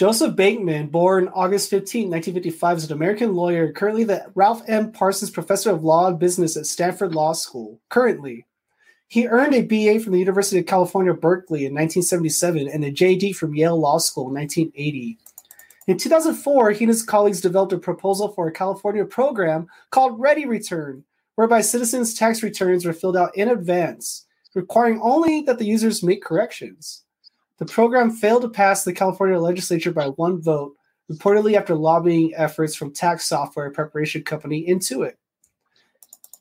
[0.00, 4.92] Joseph Bankman, born August 15, 1955, is an American lawyer, currently the Ralph M.
[4.92, 7.78] Parsons Professor of Law and Business at Stanford Law School.
[7.90, 8.46] Currently,
[9.08, 13.36] he earned a BA from the University of California, Berkeley in 1977 and a JD
[13.36, 15.18] from Yale Law School in 1980.
[15.86, 20.46] In 2004, he and his colleagues developed a proposal for a California program called Ready
[20.46, 26.02] Return, whereby citizens' tax returns were filled out in advance requiring only that the users
[26.02, 27.04] make corrections.
[27.60, 30.74] The program failed to pass the California legislature by one vote,
[31.12, 35.12] reportedly after lobbying efforts from tax software preparation company Intuit.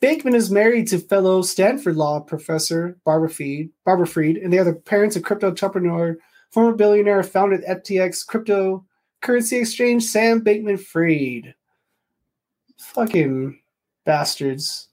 [0.02, 4.64] Bankman is married to fellow Stanford law professor Barbara Freed, Barbara Fried, and they are
[4.64, 6.18] the parents of crypto entrepreneur,
[6.52, 11.54] former billionaire, founded FTX cryptocurrency exchange Sam Bankman Freed.
[12.78, 13.60] Fucking
[14.06, 14.88] bastards.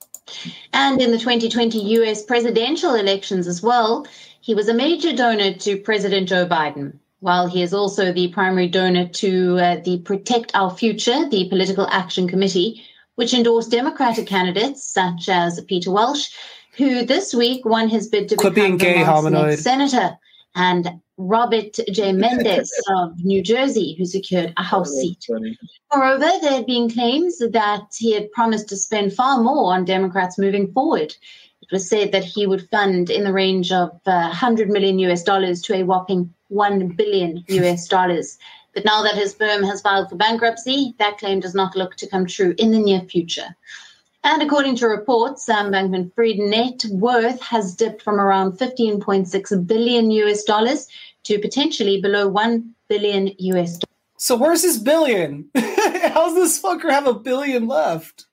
[0.73, 4.05] And in the 2020 US presidential elections as well,
[4.47, 7.01] he was a major donor to President Joe Biden.
[7.19, 11.89] While he is also the primary donor to uh, the Protect Our Future, the Political
[11.89, 12.85] Action Committee,
[13.17, 16.33] which endorsed Democratic candidates such as Peter Welch,
[16.77, 20.17] who this week won his bid to Quit become being gay, Vermont's next senator,
[20.55, 22.13] and Robert J.
[22.25, 25.25] Mendez of New Jersey, who secured a House seat.
[25.27, 25.59] Funny.
[25.93, 30.39] Moreover, there had been claims that he had promised to spend far more on Democrats
[30.39, 31.17] moving forward.
[31.67, 35.23] It was said that he would fund in the range of uh, 100 million US
[35.25, 38.39] dollars to a whopping 1 billion US dollars.
[38.73, 42.07] But now that his firm has filed for bankruptcy, that claim does not look to
[42.07, 43.57] come true in the near future.
[44.23, 50.11] And according to reports, Sam Bankman Fried net worth has dipped from around 15.6 billion
[50.11, 50.87] US dollars
[51.25, 53.83] to potentially below 1 billion US dollars.
[54.19, 55.51] So where's his billion?
[55.57, 58.27] How's this fucker have a billion left?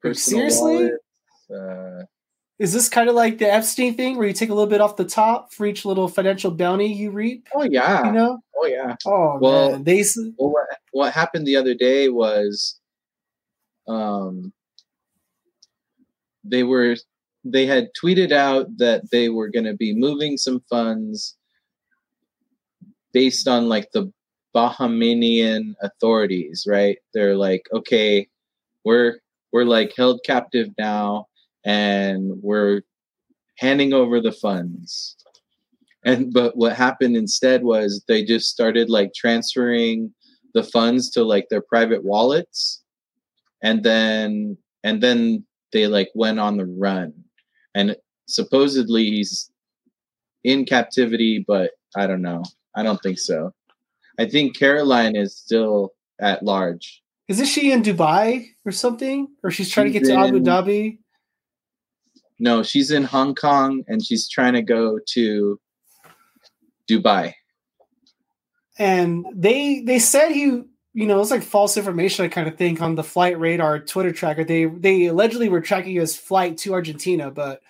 [0.00, 0.74] Personal Seriously?
[0.74, 1.00] wallet,
[1.54, 2.04] uh,
[2.58, 4.96] Is this kind of like the Epstein thing where you take a little bit off
[4.96, 7.48] the top for each little financial bounty you reap?
[7.54, 8.04] oh yeah.
[8.06, 8.38] You know?
[8.56, 8.96] Oh yeah.
[9.06, 10.04] Oh Well- man, they
[10.38, 12.78] Well, what what happened the other day was,
[13.88, 14.52] um,
[16.44, 16.96] they were
[17.44, 21.36] they had tweeted out that they were going to be moving some funds
[23.12, 24.12] based on like the
[24.54, 26.98] Bahamian authorities, right?
[27.14, 28.28] They're like, okay,
[28.84, 29.20] we're
[29.52, 31.26] we're like held captive now,
[31.64, 32.82] and we're
[33.58, 35.16] handing over the funds.
[36.04, 40.12] And but what happened instead was they just started like transferring
[40.54, 42.82] the funds to like their private wallets,
[43.62, 47.12] and then and then they like went on the run,
[47.74, 47.96] and
[48.26, 49.50] supposedly he's
[50.44, 52.44] in captivity, but I don't know.
[52.74, 53.52] I don't think so.
[54.18, 57.02] I think Caroline is still at large.
[57.28, 59.28] isn't she in Dubai or something?
[59.42, 60.98] Or she's trying to She's get to Abu Dhabi?
[62.40, 65.60] No, she's in Hong Kong and she's trying to go to
[66.90, 67.34] Dubai.
[68.78, 70.62] and they they said he
[70.94, 74.10] you know it's like false information i kind of think on the flight radar twitter
[74.10, 74.42] tracker.
[74.42, 77.60] They they allegedly were tracking his flight to argentina but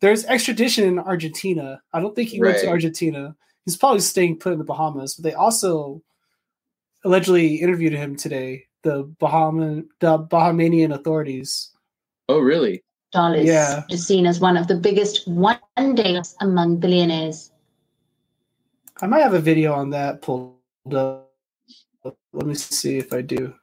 [0.00, 1.82] there's extradition in argentina.
[1.92, 3.36] I don't think he went to argentina.
[3.66, 6.00] He's probably staying put in the bahamas but they also
[7.04, 11.70] allegedly interviewed him today the bahama the bahamanian authorities.
[12.28, 12.84] Oh, really?
[13.12, 13.84] Dollars Yeah.
[13.90, 15.58] is seen as one of the biggest one
[15.94, 17.50] day among billionaires.
[19.00, 20.56] i might have a video on that pulled
[20.94, 21.30] up.
[22.32, 23.54] Let me see if i do.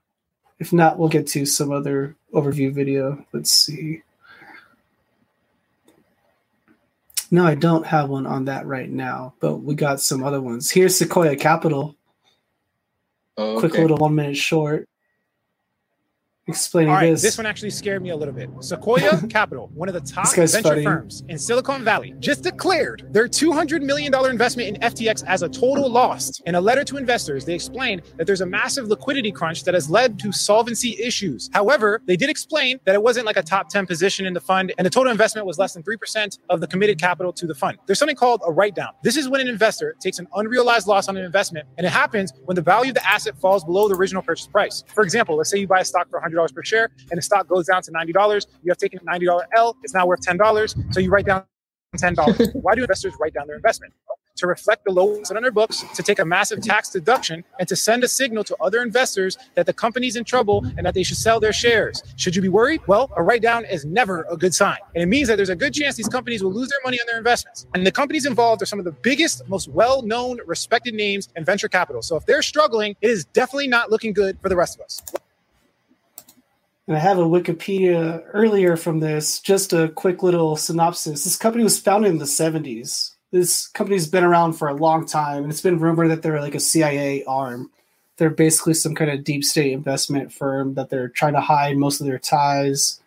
[0.59, 3.25] If not we'll get to some other overview video.
[3.33, 4.03] Let's see.
[7.31, 10.69] No i don't have one on that right now but we got some other ones.
[10.69, 11.95] Here's sequoia capital.
[13.37, 14.87] Oh, quick little one minute short
[16.49, 17.37] explaining right, this, this.
[17.37, 18.49] one actually scared me a little bit.
[18.59, 20.83] Sequoia Capital, one of the top venture funny.
[20.83, 25.89] firms in Silicon Valley, just declared their $200 million investment in FTX as a total
[25.89, 26.39] loss.
[26.41, 29.89] In a letter to investors, they explained that there's a massive liquidity crunch that has
[29.89, 31.49] led to solvency issues.
[31.53, 34.73] However, they did explain that it wasn't like a top 10 position in the fund,
[34.77, 37.77] and the total investment was less than 3% of the committed capital to the fund.
[37.85, 38.93] There's something called a write down.
[39.03, 42.33] This is when an investor takes an unrealized loss on an investment, and it happens
[42.45, 44.83] when the value of the asset falls below the original purchase price.
[44.87, 47.47] For example, let's say you buy a stock for $100 per share, and the stock
[47.47, 48.47] goes down to $90.
[48.63, 50.93] You have taken a $90 L, it's now worth $10.
[50.93, 51.43] So you write down
[51.97, 52.53] $10.
[52.61, 53.93] Why do investors write down their investment?
[54.37, 57.75] To reflect the lows on their books, to take a massive tax deduction, and to
[57.75, 61.17] send a signal to other investors that the company's in trouble and that they should
[61.17, 62.01] sell their shares.
[62.15, 62.79] Should you be worried?
[62.87, 64.77] Well, a write down is never a good sign.
[64.95, 67.07] And it means that there's a good chance these companies will lose their money on
[67.07, 67.67] their investments.
[67.73, 71.43] And the companies involved are some of the biggest, most well known, respected names in
[71.43, 72.01] venture capital.
[72.01, 75.01] So if they're struggling, it is definitely not looking good for the rest of us.
[76.89, 79.39] And I have a Wikipedia earlier from this.
[79.39, 81.23] Just a quick little synopsis.
[81.23, 83.11] This company was founded in the 70s.
[83.29, 86.55] This company's been around for a long time, and it's been rumored that they're like
[86.55, 87.69] a CIA arm.
[88.17, 92.01] They're basically some kind of deep state investment firm that they're trying to hide most
[92.01, 92.99] of their ties.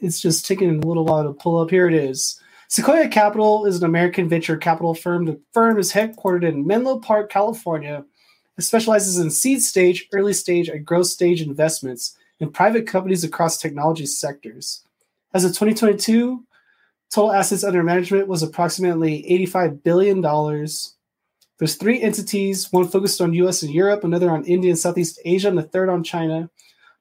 [0.00, 1.68] It's just taking a little while to pull up.
[1.68, 2.40] Here it is.
[2.68, 5.26] Sequoia Capital is an American venture capital firm.
[5.26, 8.06] The firm is headquartered in Menlo Park, California.
[8.56, 13.58] It specializes in seed stage, early stage, and growth stage investments in private companies across
[13.58, 14.84] technology sectors.
[15.32, 16.44] As of 2022,
[17.14, 20.20] Total assets under management was approximately $85 billion.
[20.20, 25.46] There's three entities, one focused on US and Europe, another on India and Southeast Asia,
[25.46, 26.50] and the third on China.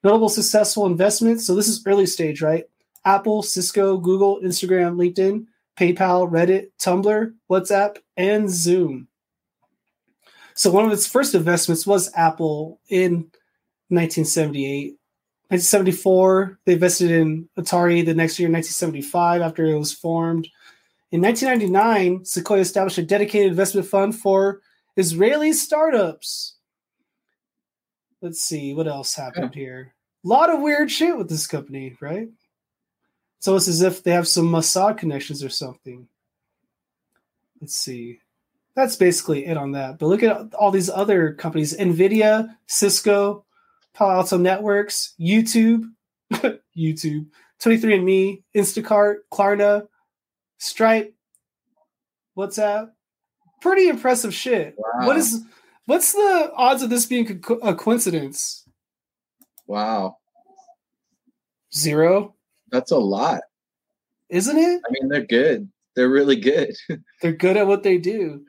[0.04, 1.48] Notable successful investments.
[1.48, 2.66] So this is early stage, right?
[3.04, 9.08] Apple, Cisco, Google, Instagram, LinkedIn, PayPal, Reddit, Tumblr, WhatsApp, and Zoom.
[10.54, 13.32] So one of its first investments was Apple in
[13.90, 14.96] 1978.
[15.50, 20.48] 1974, they invested in Atari the next year, 1975, after it was formed.
[21.12, 24.62] In 1999, Sequoia established a dedicated investment fund for
[24.96, 26.56] Israeli startups.
[28.22, 29.94] Let's see what else happened here.
[30.26, 32.30] A lot of weird shit with this company, right?
[33.38, 36.08] It's almost as if they have some Mossad connections or something.
[37.60, 38.20] Let's see.
[38.76, 40.00] That's basically it on that.
[40.00, 43.43] But look at all these other companies Nvidia, Cisco,
[43.94, 45.84] Palo Alto Networks, YouTube,
[46.78, 47.28] YouTube,
[47.62, 49.88] 23andMe, Instacart, Klarna,
[50.58, 51.14] Stripe,
[52.38, 52.90] WhatsApp.
[53.62, 54.76] Pretty impressive shit.
[54.78, 55.08] Wow.
[55.08, 55.42] What is
[55.86, 58.68] what's the odds of this being co- a coincidence?
[59.68, 60.18] Wow.
[61.74, 62.36] Zero,
[62.72, 63.42] That's a lot.
[64.30, 64.82] isn't it?
[64.88, 65.70] I mean, they're good.
[65.96, 66.76] They're really good.
[67.22, 68.46] They're good at what they do.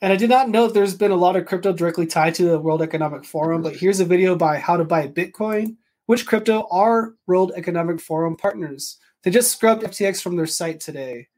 [0.00, 2.44] And I did not know if there's been a lot of crypto directly tied to
[2.44, 6.68] the World Economic Forum, but here's a video by How to Buy Bitcoin, which crypto
[6.70, 8.98] are World Economic Forum partners.
[9.22, 11.28] They just scrubbed FTX from their site today.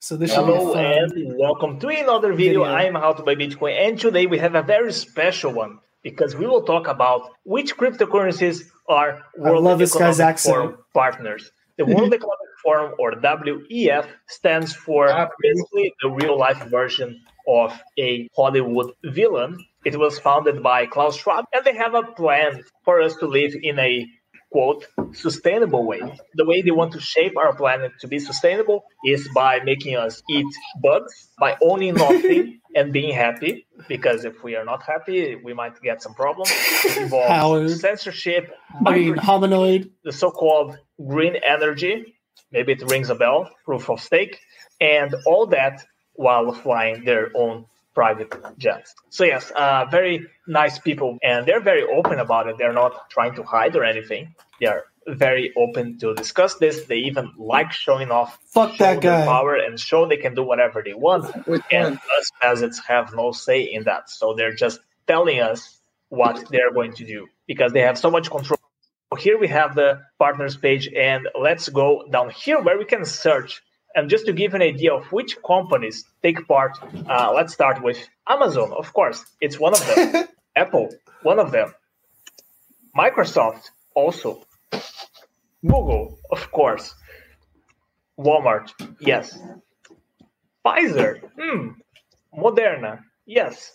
[0.00, 1.18] So this should Hello be fun.
[1.18, 2.64] and welcome to another video.
[2.64, 2.64] Video.
[2.64, 6.46] I'm How to Buy Bitcoin, and today we have a very special one because we
[6.46, 10.38] will talk about which cryptocurrencies are World love this guy's Economic.
[10.40, 11.50] Forum partners.
[11.76, 17.72] The World Economic Forum, or WEF, stands for ah, basically the real life version of
[17.98, 19.58] a Hollywood villain.
[19.84, 23.54] It was founded by Klaus Schwab, and they have a plan for us to live
[23.60, 24.06] in a
[24.50, 26.00] quote sustainable way.
[26.34, 30.22] The way they want to shape our planet to be sustainable is by making us
[30.30, 30.46] eat
[30.82, 33.66] bugs, by owning nothing and being happy.
[33.88, 36.50] Because if we are not happy, we might get some problems.
[36.84, 37.70] It involves Howard.
[37.70, 38.50] censorship,
[38.86, 39.90] I mean, hominoid.
[40.04, 42.14] the so-called green energy.
[42.50, 44.38] Maybe it rings a bell, proof of stake,
[44.80, 45.84] and all that
[46.18, 48.94] while flying their own private jets.
[49.10, 52.56] So yes, uh, very nice people, and they're very open about it.
[52.58, 54.34] They're not trying to hide or anything.
[54.60, 56.84] They are very open to discuss this.
[56.90, 59.24] They even like showing off Fuck show that their guy.
[59.24, 61.24] power and show they can do whatever they want.
[61.46, 62.18] Which And one?
[62.18, 64.10] us peasants have no say in that.
[64.10, 65.78] So they're just telling us
[66.10, 68.58] what they're going to do because they have so much control.
[69.18, 73.62] Here we have the partners page, and let's go down here where we can search.
[73.94, 77.98] And just to give an idea of which companies take part, uh, let's start with
[78.28, 79.24] Amazon, of course.
[79.40, 80.28] It's one of them.
[80.56, 80.90] Apple,
[81.22, 81.72] one of them.
[82.96, 84.42] Microsoft, also.
[85.62, 86.94] Google, of course.
[88.18, 88.70] Walmart,
[89.00, 89.38] yes.
[90.64, 91.68] Pfizer, hmm.
[92.36, 93.72] Moderna, yes.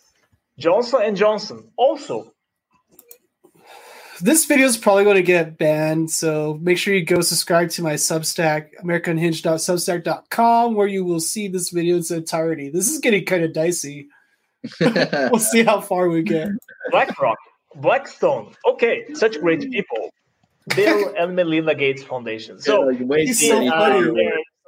[0.58, 2.34] Johnson and Johnson, also.
[4.22, 7.82] This video is probably going to get banned, so make sure you go subscribe to
[7.82, 12.70] my Substack, AmericaUnhinged.substack.com, where you will see this video in its entirety.
[12.70, 14.08] This is getting kind of dicey.
[14.80, 16.50] we'll see how far we get.
[16.92, 17.38] BlackRock,
[17.76, 20.12] Blackstone, okay, such great people.
[20.76, 22.60] Bill and Melinda Gates Foundation.
[22.60, 24.12] So, like way He's so many funny.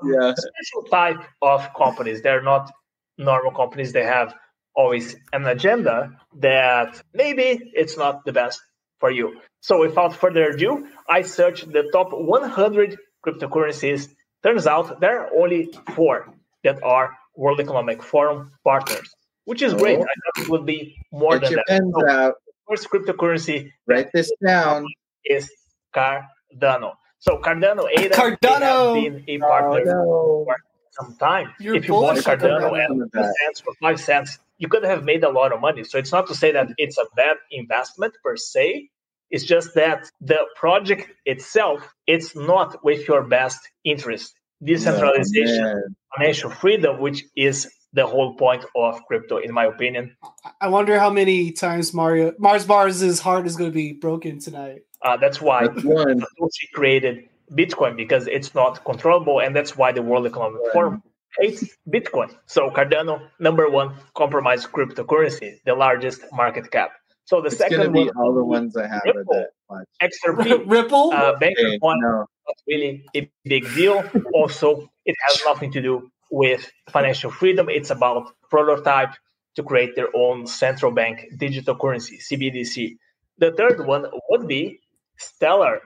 [0.04, 0.32] Yeah.
[0.32, 2.22] a special type of companies.
[2.22, 2.72] They're not
[3.18, 3.94] normal companies.
[3.94, 4.34] They have
[4.76, 8.60] always an agenda that maybe it's not the best
[9.06, 9.28] for you.
[9.62, 10.72] So without further ado,
[11.18, 14.10] I searched the top 100 cryptocurrencies.
[14.44, 15.62] Turns out there are only
[15.96, 16.16] four
[16.64, 19.08] that are World Economic Forum partners,
[19.50, 20.00] which is great.
[20.00, 20.08] Oh.
[20.12, 22.34] I thought it would be more Get than your that.
[22.34, 22.34] So
[22.68, 24.88] first cryptocurrency Write this down.
[25.24, 25.52] is
[25.96, 26.90] Cardano.
[27.20, 28.94] So Cardano, Ada, Cardano!
[28.96, 30.58] they been a partner oh, for
[30.98, 31.48] some time.
[31.60, 33.06] You're if you bought Cardano Cardano.
[33.06, 35.84] at two cents or five cents, you could have made a lot of money.
[35.84, 38.90] So it's not to say that it's a bad investment per se.
[39.36, 44.34] It's just that the project itself, it's not with your best interest.
[44.64, 50.16] Decentralization, Oh, financial freedom, which is the whole point of crypto, in my opinion.
[50.62, 54.84] I wonder how many times Mario Mars Bars' heart is going to be broken tonight.
[55.02, 56.22] Uh, that's why That's one.
[56.22, 61.04] Satoshi created Bitcoin because it's not controllable, and that's why the World Economic Forum
[61.38, 62.34] hates Bitcoin.
[62.46, 66.92] So Cardano, number one compromised cryptocurrency, the largest market cap.
[67.26, 69.26] So the It's second one, all the ones I have Ripple.
[69.34, 69.88] that much.
[70.02, 71.12] XRP, Ripple?
[71.12, 72.20] uh, Banker Hey, Coin, no.
[72.48, 74.04] not really a big deal.
[74.34, 77.68] Also, it has nothing to do with financial freedom.
[77.70, 79.14] It's about prototype
[79.56, 82.98] to create their own central bank digital currency, CBDC.
[83.40, 84.80] The third one would be
[85.18, 85.82] Stellar.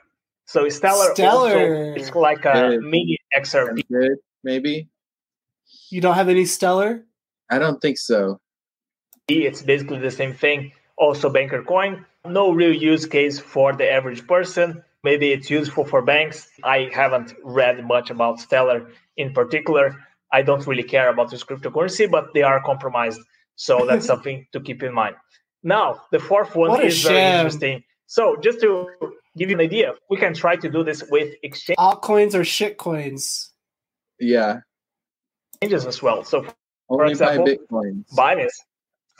[0.45, 1.31] So Stellar, Stellar.
[1.31, 1.59] Also,
[1.95, 2.77] it's like a Yeah.
[2.81, 3.83] mini XRP.
[4.43, 4.89] Maybe.
[5.89, 7.05] You don't have any stellar?
[7.49, 8.39] I don't think so.
[9.27, 10.71] It's basically the same thing.
[10.99, 12.05] Also, Banker Coin.
[12.25, 14.83] No real use case for the average person.
[15.03, 16.49] Maybe it's useful for banks.
[16.63, 19.95] I haven't read much about Stellar in particular.
[20.31, 23.21] I don't really care about this cryptocurrency, but they are compromised.
[23.55, 25.15] So that's something to keep in mind.
[25.63, 27.83] Now, the fourth one What a is very interesting.
[28.07, 28.87] So, just to
[29.37, 32.77] give you an idea, we can try to do this with exchange Altcoins or shit
[32.77, 33.53] coins?
[34.19, 34.61] Yeah.
[35.61, 36.23] exchanges as well.
[36.23, 36.53] So, for
[37.01, 38.05] Only example, buy bitcoins.
[38.15, 38.57] Binance,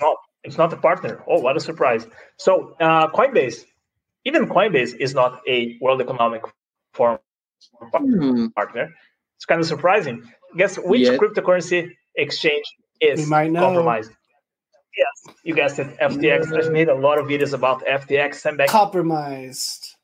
[0.01, 1.24] no, it's not a partner.
[1.28, 2.08] Oh, what a surprise!
[2.38, 3.66] So, uh, Coinbase,
[4.26, 6.44] even Coinbase is not a World Economic
[6.94, 7.20] Forum
[7.94, 8.48] Hmm.
[8.56, 8.90] partner.
[9.36, 10.24] It's kind of surprising.
[10.58, 11.20] Guess which Yet.
[11.20, 12.66] cryptocurrency exchange
[13.02, 13.62] is We might know.
[13.62, 14.12] compromised?
[14.98, 15.88] Yes, you guessed it.
[16.00, 16.52] FTX.
[16.52, 18.70] I've made a lot of videos about FTX and back.
[18.70, 19.96] Compromised.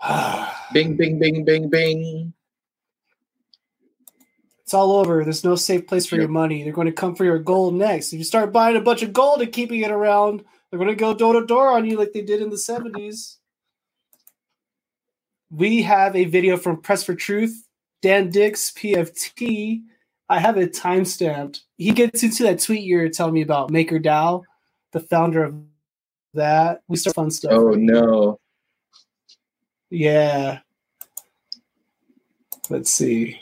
[0.72, 2.32] Bing, bing, bing, bing, bing.
[4.70, 5.24] It's all over.
[5.24, 6.62] There's no safe place for your money.
[6.62, 8.12] They're going to come for your gold next.
[8.12, 10.94] If you start buying a bunch of gold and keeping it around, they're going to
[10.94, 13.38] go door to door on you like they did in the 70s.
[15.50, 17.66] We have a video from Press for Truth,
[18.00, 19.82] Dan Dicks, PFT.
[20.28, 21.62] I have it timestamped.
[21.76, 24.44] He gets into that tweet you're telling me about, MakerDAO,
[24.92, 25.56] the founder of
[26.34, 26.82] that.
[26.86, 27.50] We start fun stuff.
[27.54, 28.38] Oh no.
[29.90, 30.60] Yeah.
[32.68, 33.40] Let's see.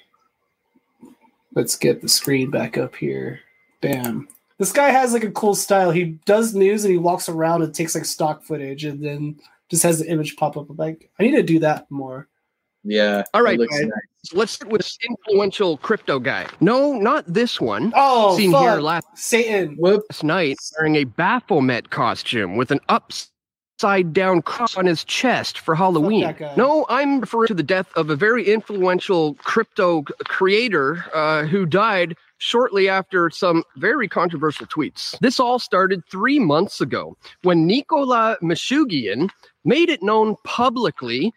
[1.59, 3.41] Let's get the screen back up here.
[3.81, 4.29] Bam.
[4.59, 5.91] This guy has like a cool style.
[5.91, 9.83] He does news and he walks around and takes like stock footage and then just
[9.83, 10.71] has the image pop up.
[10.71, 12.29] I'm like, I need to do that more.
[12.85, 13.25] Yeah.
[13.35, 13.91] All right, it nice.
[14.23, 16.47] So let's start with this influential crypto guy.
[16.61, 17.93] No, not this one.
[17.97, 18.63] Oh, Seen fuck.
[18.63, 19.77] here last Satan.
[19.81, 22.79] last night wearing a Baphomet costume with an
[23.79, 26.35] upside down cross on his chest for Halloween.
[26.57, 32.17] No, I'm referring to the death of a very influential crypto creator uh, who died
[32.39, 35.17] shortly after some very controversial tweets.
[35.21, 39.31] This all started three months ago when Nikolai Mushegian
[39.65, 41.33] made it known publicly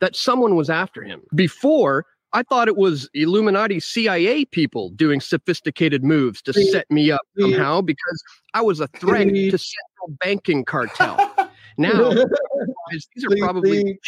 [0.00, 1.20] that someone was after him.
[1.34, 7.20] Before, I thought it was Illuminati CIA people doing sophisticated moves to set me up
[7.38, 8.22] somehow because
[8.54, 11.18] I was a threat to central banking cartel.
[11.78, 12.12] Now,
[12.90, 13.98] these are probably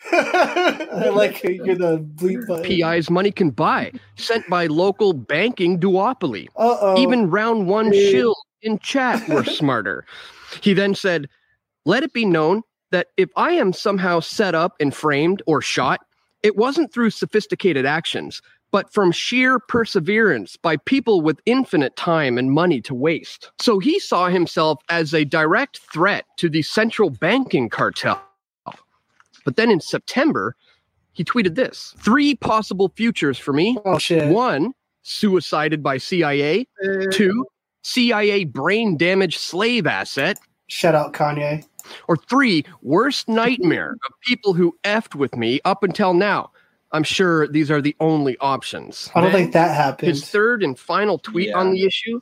[0.12, 2.64] I like you're the bleep button.
[2.64, 6.48] PI's money can buy, sent by local banking duopoly.
[6.56, 6.98] Uh-oh.
[6.98, 10.04] Even round one shill in chat were smarter.
[10.60, 11.28] He then said,
[11.84, 12.62] Let it be known
[12.92, 16.00] that if I am somehow set up and framed or shot,
[16.42, 18.40] it wasn't through sophisticated actions,
[18.70, 23.50] but from sheer perseverance by people with infinite time and money to waste.
[23.60, 28.22] So he saw himself as a direct threat to the central banking cartel.
[29.44, 30.54] But then in September,
[31.12, 33.78] he tweeted this three possible futures for me.
[33.84, 34.28] Oh, shit.
[34.28, 36.68] One, suicided by CIA.
[36.84, 37.06] Uh.
[37.10, 37.46] Two,
[37.82, 40.38] CIA brain damage slave asset.
[40.66, 41.64] Shout out Kanye.
[42.06, 46.50] Or three, worst nightmare of people who effed with me up until now.
[46.92, 49.10] I'm sure these are the only options.
[49.14, 50.08] I don't Then think that happened.
[50.08, 52.20] His third and final tweet on the issue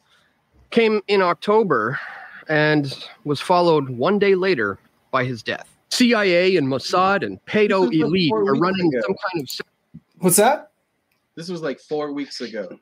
[0.71, 2.01] came in October
[2.49, 4.79] and was followed one day later
[5.11, 5.69] by his death.
[5.91, 9.01] CIA and Mossad and Pato Elite are running ago.
[9.07, 9.67] some kind of
[10.19, 10.73] What's that?
[11.37, 12.79] This was like four weeks ago.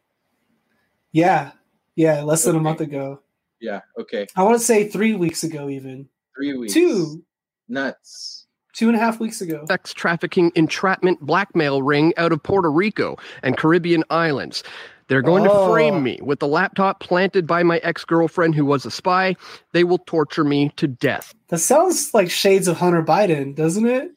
[1.12, 1.52] Yeah.
[1.96, 3.20] Yeah, less than a month ago.
[3.60, 3.80] Yeah.
[3.98, 4.26] Okay.
[4.36, 6.08] I want to say three weeks ago, even.
[6.34, 6.72] Three weeks.
[6.72, 7.22] Two.
[7.68, 8.43] Nuts.
[8.76, 9.64] Two and a half weeks ago.
[9.68, 14.62] sex trafficking entrapment blackmail ring out of Puerto Rico and Caribbean islands.
[15.08, 15.66] They're going Oh.
[15.68, 19.36] to frame me with the laptop planted by my ex girlfriend who was a spy.
[19.72, 21.34] They will torture me to death.
[21.48, 24.12] That sounds like shades of Hunter Biden, doesn't it?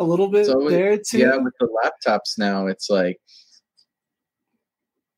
[0.00, 1.18] A little bit So it- there too.
[1.18, 3.20] Yeah, with the laptops now, it's like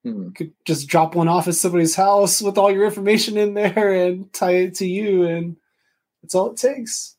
[0.05, 0.30] hmm.
[0.32, 4.30] could just drop one off at somebody's house with all your information in there and
[4.32, 5.57] tie it to you, and
[6.22, 7.13] that's all it takes.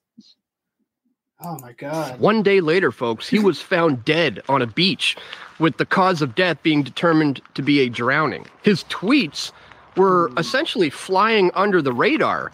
[1.45, 2.19] Oh my god!
[2.19, 5.15] One day later, folks, he was found dead on a beach,
[5.59, 8.45] with the cause of death being determined to be a drowning.
[8.63, 9.51] His tweets
[9.95, 10.39] were hmm.
[10.39, 12.51] essentially flying under the radar.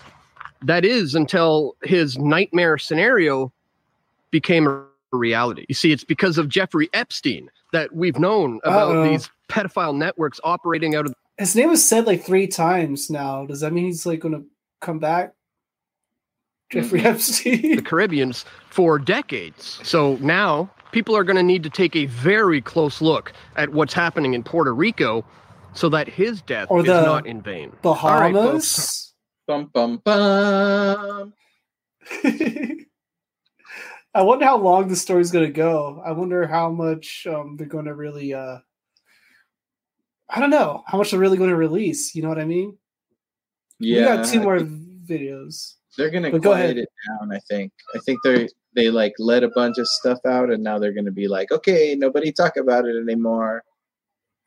[0.63, 3.51] That is, until his nightmare scenario
[4.29, 5.65] became a reality.
[5.67, 9.09] You see, it's because of Jeffrey Epstein that we've known about Uh-oh.
[9.09, 13.45] these pedophile networks operating out of His name was said like three times now.
[13.45, 14.45] Does that mean he's like going to
[14.81, 15.33] come back?
[16.71, 17.75] Jeffrey Epstein.
[17.75, 19.79] the Caribbeans for decades.
[19.83, 23.93] So now people are going to need to take a very close look at what's
[23.93, 25.25] happening in Puerto Rico
[25.73, 27.71] so that his death Or is not in vain.
[27.83, 29.13] All right, folks.
[29.47, 29.71] Bahamas.
[29.73, 31.33] bum bum bum.
[34.13, 36.01] I wonder how long the story's going to go.
[36.05, 38.33] I wonder how much um, they're going to really.
[38.33, 38.57] Uh,
[40.29, 42.13] I don't know how much they're really going to release.
[42.15, 42.77] You know what I mean?
[43.79, 45.75] Yeah, we got two more videos.
[45.97, 46.77] They're gonna But go quiet ahead.
[46.77, 47.31] it down.
[47.31, 47.71] I think.
[47.95, 51.11] I think they they like let a bunch of stuff out, and now they're gonna
[51.11, 53.63] be like, okay, nobody talk about it anymore.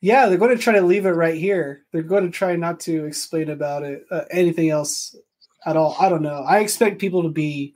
[0.01, 1.87] Yeah, they're going to try to leave it right here.
[1.91, 5.17] They're going to try not to explain about it uh, anything else
[5.65, 5.97] at all.
[5.99, 6.43] I don't know.
[6.47, 7.75] I expect people to be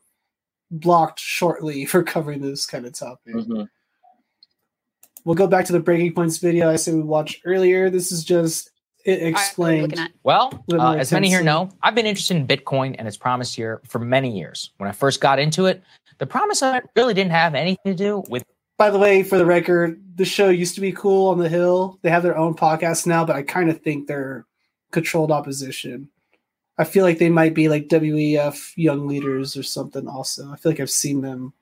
[0.71, 3.35] blocked shortly for covering this kind of topic.
[3.35, 3.63] Mm-hmm.
[5.25, 7.89] We'll go back to the breaking points video I said we watched earlier.
[7.89, 8.73] This is just
[9.09, 9.99] it explained.
[10.23, 13.81] Well, uh, as many here know, I've been interested in Bitcoin and its promise here
[13.89, 14.71] for many years.
[14.77, 15.83] When I first got into it,
[16.19, 18.45] the promise of it really didn't have anything to do with
[18.77, 21.99] By the way, for the record, the show used to be cool on the hill.
[22.03, 24.45] They have their own podcast now, but I kind of think they're
[24.91, 26.11] controlled opposition.
[26.77, 30.07] I feel like they might be like WEF young leaders or something.
[30.07, 31.53] Also, I feel like I've seen them,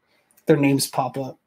[0.47, 1.39] their names pop up.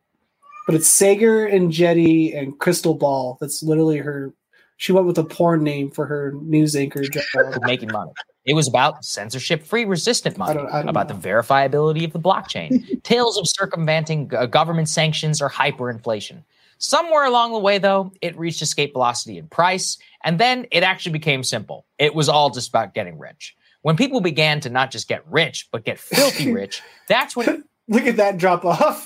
[0.65, 3.37] But it's Saagar Enjeti and Krystal Ball.
[3.41, 4.33] That's literally her.
[4.79, 7.23] She went with a porn name for her news anchor job.
[7.63, 8.11] making money.
[8.45, 12.19] It was about censorship free, resistant money, don't- I don't about the verifiability of the
[12.19, 16.45] blockchain, tales of circumventing uh, government sanctions or hyperinflation.
[16.77, 21.11] Somewhere along the way, though, it reached escape velocity in price, and then it actually
[21.11, 21.85] became simple.
[21.97, 23.57] It was all just about getting rich.
[23.81, 28.05] When people began to not just get rich, but get filthy rich, that's when Look
[28.05, 29.03] at that drop off.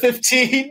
[0.00, 0.70] 15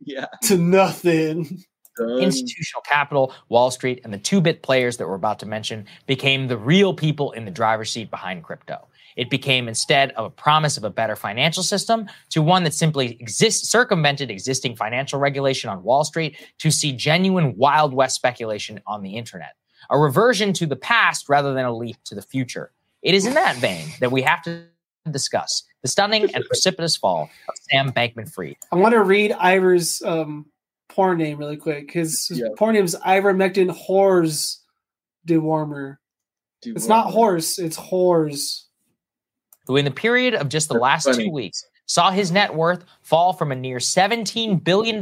[0.00, 0.26] yeah.
[0.42, 1.64] to nothing.
[1.98, 6.48] Institutional capital, Wall Street, and the two bit players that we're about to mention became
[6.48, 8.86] the real people in the driver's seat behind crypto.
[9.16, 13.16] It became instead of a promise of a better financial system to one that simply
[13.18, 19.02] exists, circumvented existing financial regulation on Wall Street to see genuine Wild West speculation on
[19.02, 19.54] the internet.
[19.90, 22.72] A reversion to the past rather than a leap to the future.
[23.02, 24.64] It is in that vein that we have to
[25.10, 28.56] discuss the stunning and precipitous fall of Sam Bankman Fried.
[28.72, 30.46] I want to read Ivor's um,
[30.88, 31.92] porn name really quick.
[31.92, 34.62] His, his porn name is Ivermectin Hors
[35.26, 35.98] Dewormer.
[36.64, 38.64] It's not horse, it's whores.
[39.66, 41.26] who in the period of just the last funny.
[41.26, 45.00] two weeks saw his net worth fall from a near $17 billion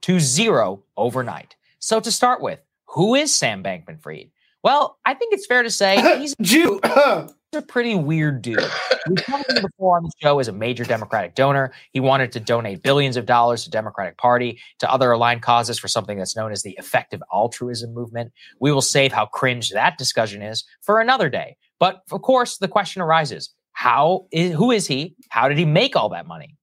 [0.00, 1.54] to zero overnight.
[1.78, 4.30] So to start with, who is Sam Bankman Fried?
[4.64, 6.80] Well, I think it's fair to say he's a Jew.
[7.58, 8.64] a pretty weird dude.
[9.08, 11.72] We've covered him before on the show as a major Democratic donor.
[11.92, 15.88] He wanted to donate billions of dollars to Democratic Party, to other aligned causes for
[15.88, 18.32] something that's known as the effective altruism movement.
[18.60, 21.56] We will save how cringe that discussion is for another day.
[21.78, 25.16] But of course, the question arises: How is who is he?
[25.30, 26.54] How did he make all that money?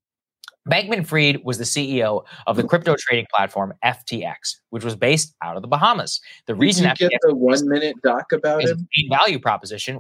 [0.69, 5.55] Bankman Fried was the CEO of the crypto trading platform FTX, which was based out
[5.55, 6.19] of the Bahamas.
[6.47, 8.87] The reason Did you get FTX the one minute doc about him?
[8.97, 9.99] main value proposition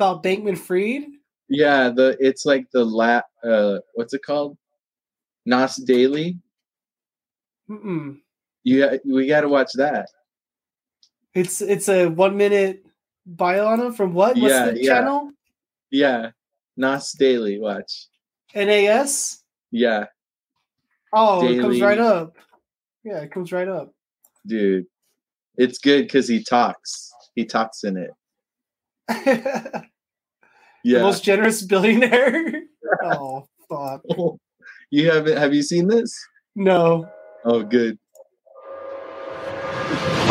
[0.00, 1.02] About Bankman Fried?
[1.50, 4.56] Yeah, the it's like the la uh what's it called?
[5.44, 6.38] Nas Daily.
[7.68, 8.16] Mm-mm.
[8.64, 10.08] You we got to watch that.
[11.34, 12.82] It's it's a one minute
[13.26, 14.38] bio on him from what?
[14.38, 14.88] What's Yeah, the yeah.
[14.94, 15.32] channel?
[15.90, 16.30] Yeah,
[16.78, 17.58] Nas Daily.
[17.60, 18.06] Watch.
[18.54, 19.44] NAS?
[19.70, 20.06] Yeah,
[21.12, 22.36] Oh, it comes right up.
[23.04, 23.92] Yeah, it comes right up.
[24.46, 24.86] dude,
[25.58, 27.12] it's good because he talks.
[27.34, 28.10] He talks in it.
[30.84, 32.62] The most generous billionaire.
[33.04, 34.02] oh fuck.
[34.92, 35.36] You haven't?
[35.36, 36.12] Have you seen this?
[36.56, 37.08] No.
[37.44, 37.96] Oh, good.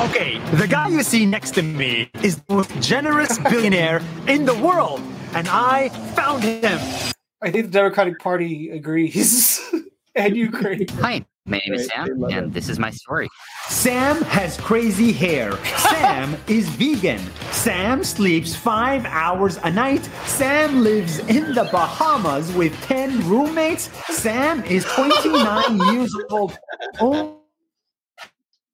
[0.10, 4.56] Okay, the guy you see next to me is the most generous billionaire in the
[4.56, 5.00] world,
[5.34, 6.78] and I found him.
[7.42, 9.62] I think the Democratic Party agrees.
[10.16, 10.88] and Ukraine.
[11.00, 13.30] Hi, my name is Sam, and this is my story.
[13.70, 15.58] Sam has crazy hair.
[15.78, 17.22] Sam is vegan.
[17.52, 20.04] Sam sleeps five hours a night.
[20.26, 23.90] Sam lives in the Bahamas with 10 roommates.
[24.14, 26.58] Sam is 29 years old.
[27.00, 27.42] Oh,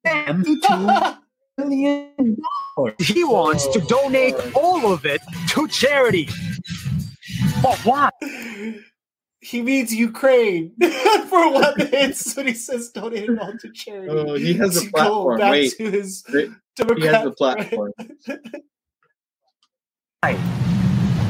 [0.06, 1.18] Sam, $2
[1.58, 2.38] million.
[3.00, 6.30] He wants to donate all of it to charity.
[7.62, 8.10] But why?
[9.46, 10.72] He means Ukraine
[11.30, 14.10] for weapons when he says donate it all to charity.
[14.10, 15.38] Oh, he has a platform.
[15.38, 17.91] back Wait, to his he has a platform.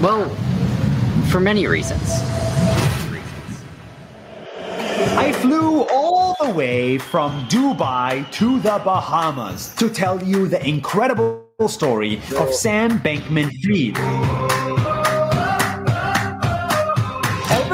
[0.01, 0.29] Well,
[1.29, 2.09] for many reasons.
[5.17, 11.67] I flew all the way from Dubai to the Bahamas to tell you the incredible
[11.67, 14.84] story of Sam Bankman Fried.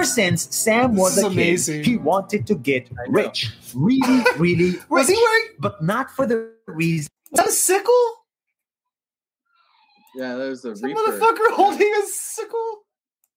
[0.01, 3.51] Ever since Sam was a is kid, he wanted to get rich.
[3.75, 4.79] Really, really rich.
[4.89, 7.07] Was he wearing- But not for the reason.
[7.31, 8.03] Is that a sickle?
[10.15, 10.99] Yeah, that was the Is that Reaper.
[10.99, 12.77] motherfucker holding a sickle?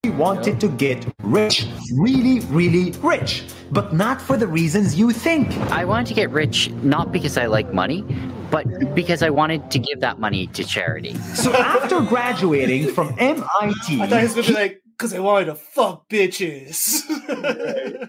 [0.05, 5.53] He wanted to get rich, really, really rich, but not for the reasons you think.
[5.71, 8.03] I wanted to get rich not because I like money,
[8.51, 11.15] but because I wanted to give that money to charity.
[11.35, 15.47] So after graduating from MIT, I thought he was gonna be like, because I wanted
[15.47, 17.03] to fuck bitches.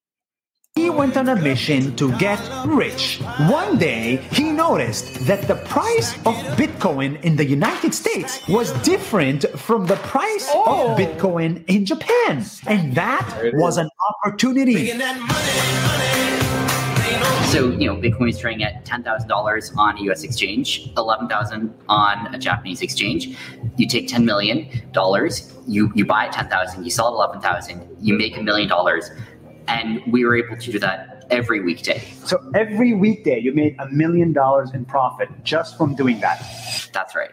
[0.78, 3.18] He went on a mission to get rich.
[3.50, 9.44] One day, he noticed that the price of Bitcoin in the United States was different
[9.58, 10.96] from the price of oh.
[10.96, 12.44] Bitcoin in Japan.
[12.68, 14.92] And that was an opportunity.
[17.48, 22.38] So, you know, Bitcoin is trading at $10,000 on a US exchange, 11,000 on a
[22.38, 23.36] Japanese exchange.
[23.76, 24.68] You take $10 million,
[25.66, 29.10] you, you buy at 10,000, you sell at 11,000, you make a million dollars.
[29.66, 32.02] And we were able to do that every weekday.
[32.24, 36.44] So every weekday, you made a million dollars in profit just from doing that.
[36.92, 37.30] That's right.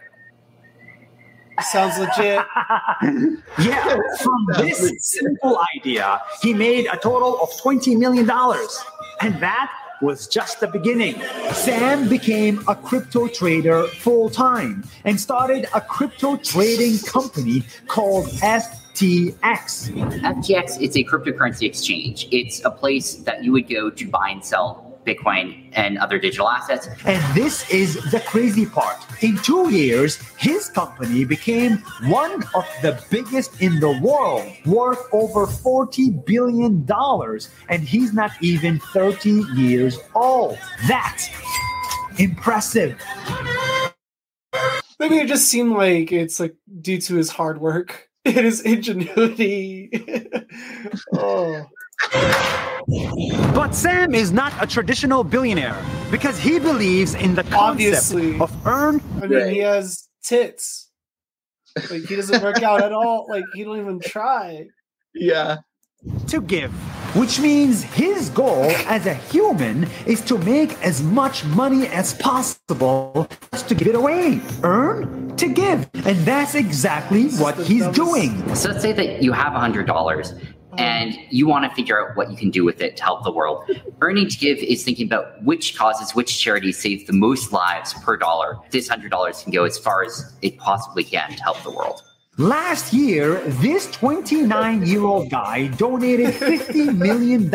[1.62, 2.44] Sounds legit.
[3.58, 8.28] Yeah, from this simple idea, he made a total of $20 million.
[9.20, 11.20] And that was just the beginning.
[11.52, 19.90] Sam became a crypto trader full time and started a crypto trading company called FTX.
[20.20, 22.28] FTX is a cryptocurrency exchange.
[22.30, 26.48] It's a place that you would go to buy and sell Bitcoin and other digital
[26.48, 26.88] assets.
[27.04, 28.96] And this is the crazy part.
[29.22, 35.46] In two years, his company became one of the biggest in the world, worth over
[35.46, 36.86] $40 billion.
[37.68, 40.58] And he's not even 30 years old.
[40.88, 41.28] That's
[42.18, 43.00] impressive.
[44.98, 49.90] Maybe it just seemed like it's like due to his hard work and his ingenuity.
[51.14, 51.66] oh.
[53.54, 55.76] But Sam is not a traditional billionaire
[56.10, 58.38] because he believes in the concept Obviously.
[58.40, 59.00] of earn.
[59.22, 60.90] I mean, he has tits.
[61.90, 63.26] Like he doesn't work out at all.
[63.28, 64.66] Like he don't even try.
[65.14, 65.58] Yeah.
[66.28, 66.70] to give,
[67.16, 73.26] which means his goal as a human is to make as much money as possible
[73.52, 74.40] just to give it away.
[74.62, 75.88] Earn to give.
[76.06, 78.54] And that's exactly what he's doing.
[78.54, 81.14] So let's say that you have a $100 Mm-hmm.
[81.14, 83.32] and you want to figure out what you can do with it to help the
[83.32, 83.64] world.
[84.00, 88.16] Earning to Give is thinking about which causes, which charities save the most lives per
[88.16, 88.58] dollar.
[88.70, 92.02] This $100 can go as far as it possibly can to help the world.
[92.38, 97.50] Last year, this 29 year old guy donated $50 million.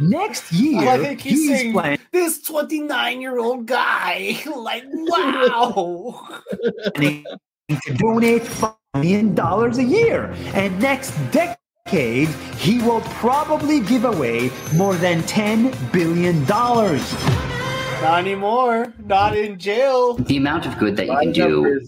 [0.00, 4.40] Next year, I think he's, he's saying planning this 29 year old guy.
[4.56, 6.40] like, wow.
[6.94, 10.34] to donate $5 million a year.
[10.54, 11.56] And next decade,
[11.94, 16.42] he will probably give away more than $10 billion.
[16.46, 18.92] Not anymore.
[19.04, 20.14] Not in jail.
[20.14, 21.80] The amount of good that you can do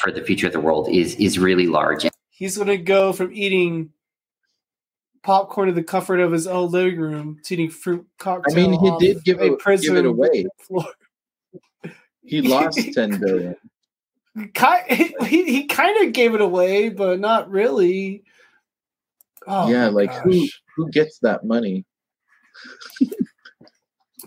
[0.00, 2.06] for the future of the world is is really large.
[2.30, 3.90] He's gonna go from eating
[5.22, 8.54] popcorn in the comfort of his own living room to eating fruit cocktails.
[8.56, 10.46] I mean, he did give a it, give it away.
[10.60, 10.86] floor.
[12.22, 13.56] He lost 10 billion.
[14.54, 18.22] Ki- He, he kind of gave it away, but not really.
[19.46, 20.62] Oh, yeah, like who gosh.
[20.76, 21.84] who gets that money?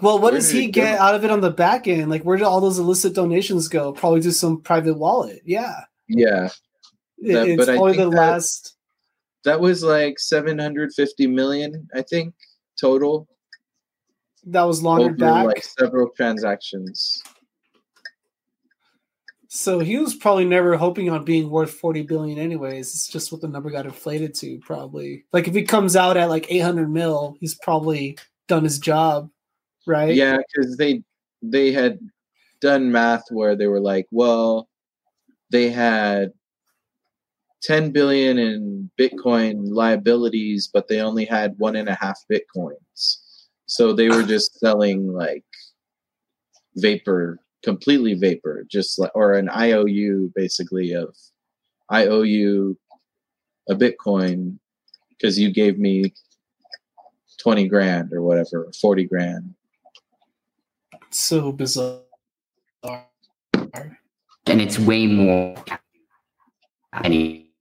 [0.02, 0.82] Well, what Where does he it go?
[0.82, 2.10] get out of it on the back end?
[2.10, 3.92] Like, where did all those illicit donations go?
[3.92, 5.42] Probably to some private wallet.
[5.46, 6.50] Yeah, Yeah.
[7.18, 8.76] It- That- it's but I probably the that- last.
[9.44, 12.34] That was like 750 million, I think,
[12.80, 13.28] total
[14.46, 15.46] That was over back.
[15.48, 17.22] like several transactions.
[19.54, 22.88] So he was probably never hoping on being worth 40 billion anyways.
[22.88, 25.26] It's just what the number got inflated to, probably.
[25.34, 29.30] Like if he comes out at like 800 mil, he's probably done his job,
[29.86, 30.16] right?
[30.16, 31.04] Yeah, because they
[31.42, 32.00] they had
[32.62, 34.70] done math where they were like, well,
[35.50, 36.32] they had
[37.64, 43.18] 10 billion in Bitcoin liabilities, but they only had one and a half Bitcoins.
[43.66, 45.44] So they were just selling like
[46.78, 51.16] vapor, completely vapor, just like or an IOU basically of
[51.90, 52.78] I owe you
[53.70, 54.58] a Bitcoin
[55.10, 56.14] because you gave me
[57.40, 59.54] 20 grand or whatever, 40 grand.
[61.10, 62.02] So bizarre.
[62.84, 65.56] And it's way more
[67.04, 67.52] any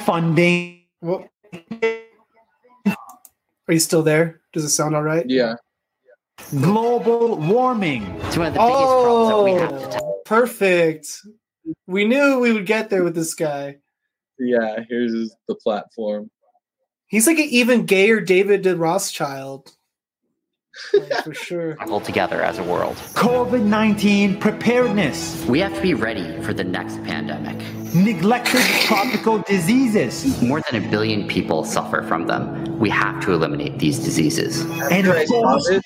[0.00, 0.82] funding.
[1.00, 1.28] Well,
[2.86, 4.40] are you still there?
[4.52, 5.24] Does it sound all right?
[5.28, 5.54] Yeah.
[6.50, 8.04] Global warming.
[8.22, 11.06] It's one of the Oh, perfect.
[11.86, 13.76] We knew we would get there with this guy.
[14.38, 16.30] Yeah, here's the platform.
[17.06, 19.70] He's like an even gayer David de Rothschild.
[20.94, 21.76] Like, for sure.
[21.86, 22.96] all together as a world.
[23.12, 25.44] COVID 19 preparedness.
[25.44, 27.58] We have to be ready for the next pandemic.
[27.94, 30.40] neglected tropical diseases.
[30.42, 32.78] More than a billion people suffer from them.
[32.78, 34.62] We have to eliminate these diseases.
[34.62, 35.82] And After of course, this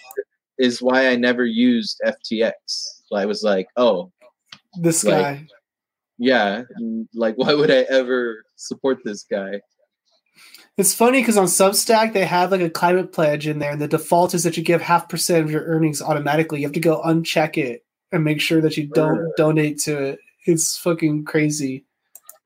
[0.58, 2.52] is why I never used FTX.
[3.14, 4.10] I was like, oh,
[4.80, 5.46] This Like- guy.
[6.18, 6.62] yeah,
[7.14, 9.60] like why would I ever support this guy?
[10.76, 13.88] It's funny because on Substack they have like a climate pledge in there, and the
[13.88, 16.60] default is that you give half percent of your earnings automatically.
[16.60, 19.32] You have to go uncheck it and make sure that you don't Sure.
[19.38, 20.18] donate to it.
[20.44, 21.84] It's fucking crazy.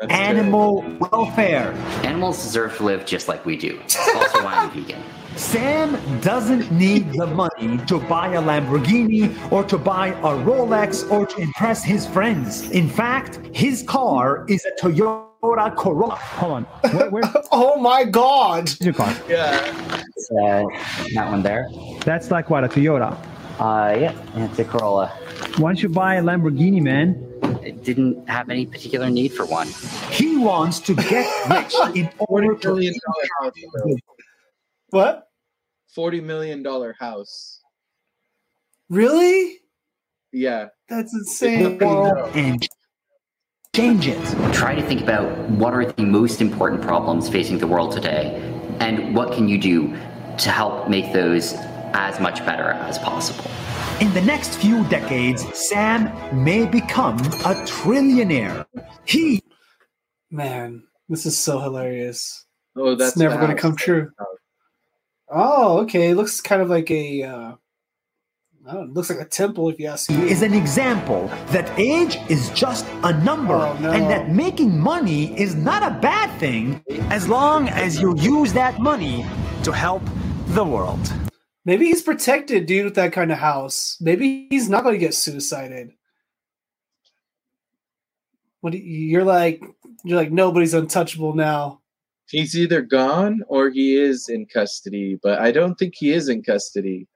[0.08, 1.72] animal welfare.
[2.04, 3.78] Animals deserve to live just like we do.
[3.84, 5.02] It's also why I'm vegan.
[5.36, 11.26] Sam doesn't need the money to buy a Lamborghini or to buy a Rolex or
[11.26, 12.70] to impress his friends.
[12.70, 16.16] In fact, his car is a Toyota Corolla.
[16.16, 16.64] Hold on.
[16.64, 17.22] Where, where,
[17.52, 18.70] oh my god!
[18.80, 19.14] your car?
[19.28, 20.02] Yeah.
[20.16, 20.64] It's, uh,
[21.14, 21.68] that one there.
[22.04, 23.16] That's like what, a Toyota?
[23.58, 25.08] Uh, yeah, it's a Corolla.
[25.58, 27.26] Why don't you buy a Lamborghini, man?
[27.62, 29.68] It didn't have any particular need for one.
[30.10, 33.96] He wants to get rich in order to Million dollar house, bro.
[34.90, 35.24] What?
[35.94, 37.60] Forty million dollar house.
[38.88, 39.58] Really?
[40.32, 40.68] Yeah.
[40.88, 41.80] That's insane.
[41.82, 42.66] and
[43.74, 44.52] change it.
[44.52, 48.36] Try to think about what are the most important problems facing the world today,
[48.80, 49.88] and what can you do
[50.38, 51.54] to help make those
[51.92, 53.50] as much better as possible.
[54.00, 56.10] In the next few decades, Sam
[56.44, 58.64] may become a trillionaire.
[59.04, 59.42] He
[60.30, 62.46] Man, this is so hilarious.
[62.76, 64.10] Oh, that's it's never going to come true.
[65.30, 66.10] Oh, okay.
[66.10, 67.22] It looks kind of like a.
[67.22, 67.52] Uh,
[68.66, 70.30] I don't know, it looks like a temple, if you ask me.
[70.30, 73.90] is an example that age is just a number Oh, no.
[73.90, 78.78] and that making money is not a bad thing as long as you use that
[78.78, 79.24] money
[79.62, 80.02] to help
[80.48, 81.12] the world.
[81.64, 83.96] Maybe he's protected, dude, with that kind of house.
[84.00, 85.92] Maybe he's not going to get suicided.
[88.60, 89.62] What you- you're like?
[90.04, 91.79] You're like nobody's untouchable now.
[92.30, 96.44] He's either gone or he is in custody, but I don't think he is in
[96.44, 97.08] custody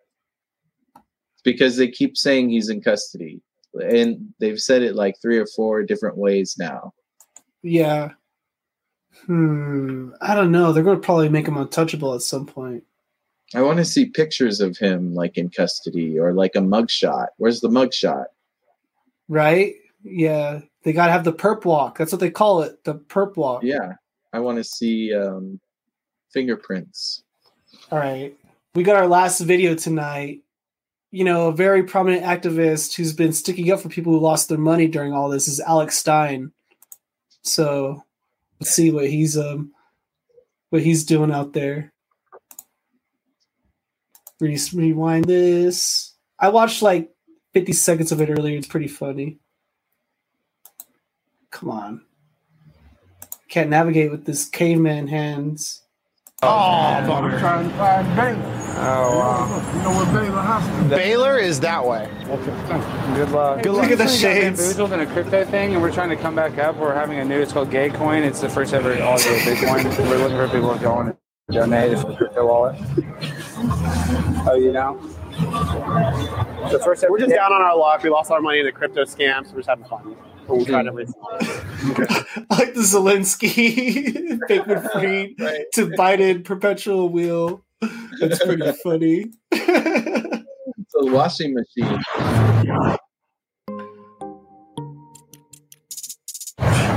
[1.45, 3.41] because they keep saying he's in custody,
[3.75, 6.93] and they've said it like three or four different ways now.
[7.63, 8.11] Yeah.
[9.27, 10.11] Hmm.
[10.21, 10.73] I don't know.
[10.73, 12.83] They're going to probably make him untouchable at some point.
[13.55, 17.29] I want to see pictures of him like in custody or like a mugshot.
[17.37, 18.25] Where's the mugshot?
[19.29, 19.75] Right?
[20.03, 20.63] Yeah.
[20.83, 21.99] They got to have the perp walk.
[21.99, 22.83] That's what they call it.
[22.83, 23.63] The perp walk.
[23.63, 23.93] Yeah,
[24.35, 25.61] I want to see um,
[26.33, 27.23] fingerprints.
[27.93, 28.37] All right.
[28.75, 30.41] We got our last video tonight.
[31.13, 34.59] You know, a very prominent activist who's been sticking up for people who lost their
[34.59, 36.51] money during all this is Alex Stein.
[37.43, 38.03] So
[38.59, 39.73] let's see what he's um
[40.71, 41.93] what he's doing out there.
[44.41, 46.13] Re- rewind this.
[46.41, 47.13] I watched like
[47.53, 48.59] 50 seconds of it earlier.
[48.59, 49.39] It's pretty funny.
[51.53, 52.03] Come on.
[53.55, 55.83] Can't navigate with this caveman hands.
[56.43, 58.43] Oh, I thought we were trying to find Baylor.
[58.79, 59.73] Oh, wow.
[59.77, 62.11] You know where Baylor Hospital Baylor is that way.
[62.25, 63.63] Okay, Good luck.
[63.63, 63.83] Good luck.
[63.83, 64.59] Look at the shades.
[64.59, 66.75] Bamboozled in a crypto thing, and we're trying to come back up.
[66.79, 67.41] We're having a new.
[67.41, 68.25] It's called Gay Coin.
[68.25, 69.85] It's the first ever all day Bitcoin.
[70.11, 71.17] We're looking for people to go and
[71.53, 72.75] donate it's a crypto wallet.
[74.49, 74.99] Oh, you know.
[76.73, 77.05] The first.
[77.09, 78.03] We're just down on our luck.
[78.03, 79.47] We lost our money in a crypto scams.
[79.47, 80.17] so we're just having fun.
[80.47, 81.15] But we tried everything.
[82.51, 87.65] like the Zelensky, Bankman Fried to Biden perpetual wheel.
[88.21, 89.27] That's pretty funny.
[89.51, 90.45] the
[90.95, 92.03] washing machine.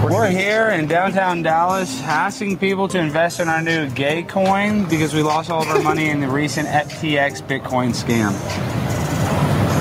[0.04, 5.14] We're here in downtown Dallas asking people to invest in our new gay coin because
[5.14, 8.34] we lost all of our money in the recent FTX Bitcoin scam.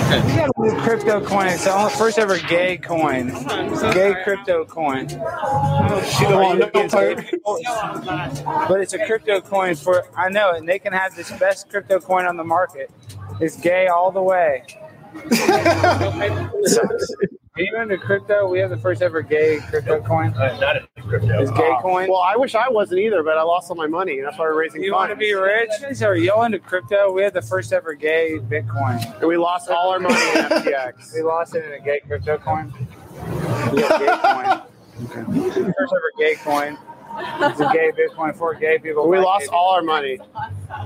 [0.07, 1.47] We got a new crypto coin.
[1.49, 3.29] It's the only- first ever gay coin.
[3.93, 5.09] Gay crypto coin.
[5.09, 5.17] She
[6.25, 7.25] don't want no part.
[8.69, 11.99] But it's a crypto coin for, I know, and they can have this best crypto
[11.99, 12.91] coin on the market.
[13.41, 14.65] It's gay all the way.
[17.57, 18.49] Are you into crypto?
[18.51, 20.33] We have the first ever gay crypto coin.
[20.33, 21.41] not in crypto.
[21.41, 22.09] Is gay Uh, coin?
[22.11, 24.45] Well, I wish I wasn't either, but I lost all my money, and that's why
[24.45, 24.87] we're raising money.
[24.87, 25.09] You funds.
[25.09, 26.03] want to be rich?
[26.03, 27.11] Are you into crypto?
[27.13, 29.03] We had the first ever gay Bitcoin.
[29.21, 31.15] And we lost all our money in FTX.
[31.15, 32.73] We lost it in a gay crypto coin.
[33.73, 34.63] We have gay coin.
[35.05, 35.25] Okay.
[35.77, 36.79] First ever gay coin.
[37.19, 39.09] It's a gay Bitcoin for gay people.
[39.09, 40.19] We by lost all our money.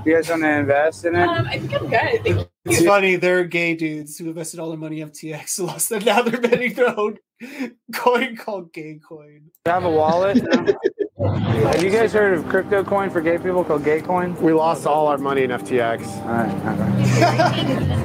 [0.05, 1.23] You guys want to invest in it?
[1.23, 2.23] Um, I think I'm good.
[2.23, 6.05] Thank It's funny, they're gay dudes who invested all their money in FTX, lost it.
[6.05, 7.17] Now they're betting their own
[7.93, 9.41] coin called Gay Coin.
[9.65, 10.41] Do you have a wallet?
[11.21, 11.29] No?
[11.29, 14.35] Have you guys heard of crypto coin for gay people called Gay Coin?
[14.41, 16.01] We lost all our money in FTX.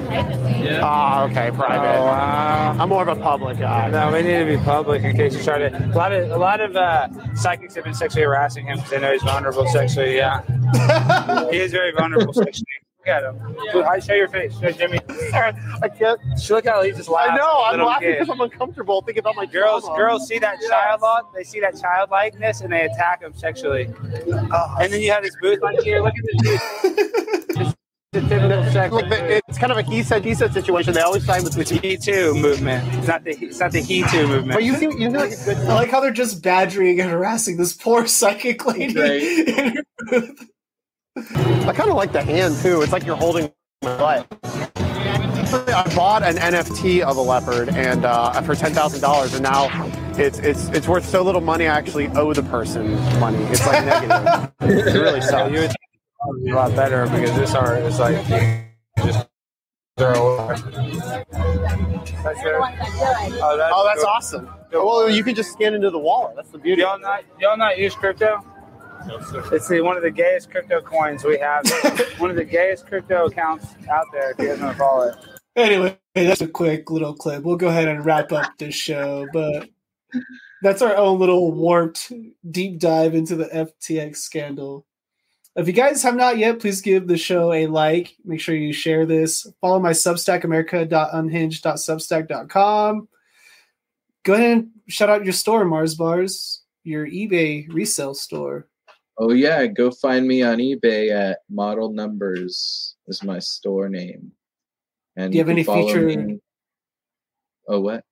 [0.69, 1.99] Ah, okay, private.
[1.99, 2.77] Oh, wow.
[2.79, 3.89] I'm more of a public guy.
[3.89, 5.69] No, we need to be public in case you try to.
[5.69, 8.99] A lot of a lot of uh, psychics have been sexually harassing him because they
[8.99, 10.17] know he's vulnerable sexually.
[10.17, 10.43] Yeah,
[11.51, 12.67] he is very vulnerable sexually.
[13.07, 13.57] Look at him.
[13.73, 14.59] Look, Show your face.
[14.59, 14.99] Show Jimmy.
[15.33, 16.21] I can't.
[16.41, 17.31] She Look how he just laughs.
[17.33, 17.63] I know.
[17.65, 18.19] I'm laughing kid.
[18.19, 19.97] because I'm uncomfortable thinking about my Girls, trauma.
[19.97, 21.33] girls see that child lot.
[21.33, 23.89] They see that childlikeness and they attack him sexually.
[24.53, 24.77] Oh.
[24.81, 26.03] and then you have this booth on here.
[26.03, 27.75] Look at this.
[28.13, 28.93] the typical sex.
[28.93, 30.93] Look, it's kind of a he said he said situation.
[30.93, 32.93] They always side with the He Too movement.
[32.95, 34.55] It's not the it's not the He Too movement.
[34.55, 35.33] But you seem you seem like.
[35.49, 39.77] I like how they're just badgering and harassing this poor psychic lady.
[41.17, 42.83] I kind of like the hand too.
[42.83, 43.51] It's like you're holding
[43.83, 44.27] my butt.
[44.43, 49.69] I bought an NFT of a leopard and uh, for ten thousand dollars, and now
[50.19, 51.67] it's it's it's worth so little money.
[51.67, 53.39] I actually owe the person money.
[53.45, 54.53] It's like negative.
[54.61, 55.53] it really sucks.
[55.53, 58.17] You would be a lot better because this art is like
[59.05, 59.27] just
[59.97, 60.49] throw.
[60.49, 60.49] Oh,
[63.57, 64.07] that's, Oh, that's cool.
[64.09, 64.49] awesome.
[64.73, 66.35] Well, you can just scan into the wallet.
[66.37, 66.83] That's the beauty.
[66.83, 68.41] Y'all not y'all not use crypto?
[69.53, 71.69] It's the, one of the gayest crypto coins we have.
[72.19, 74.33] one of the gayest crypto accounts out there.
[74.33, 75.17] If you guys want to follow it.
[75.57, 77.43] Anyway, that's a quick little clip.
[77.43, 79.69] We'll go ahead and wrap up this show, but
[80.63, 82.13] that's our own little warped
[82.51, 84.87] deep dive into the FTX scandal.
[85.57, 88.15] If you guys have not yet, please give the show a like.
[88.25, 89.47] Make sure you share this.
[89.63, 93.09] Follow my Substack, america.unhinged.substack.com.
[94.23, 98.69] Go ahead and shout out your store, Mars Bars, your eBay resale store.
[99.19, 104.33] Oh yeah, go find me on eBay at Model Numbers is my store name.
[105.17, 106.41] And Do you have any featured- me-
[107.69, 108.05] Oh what?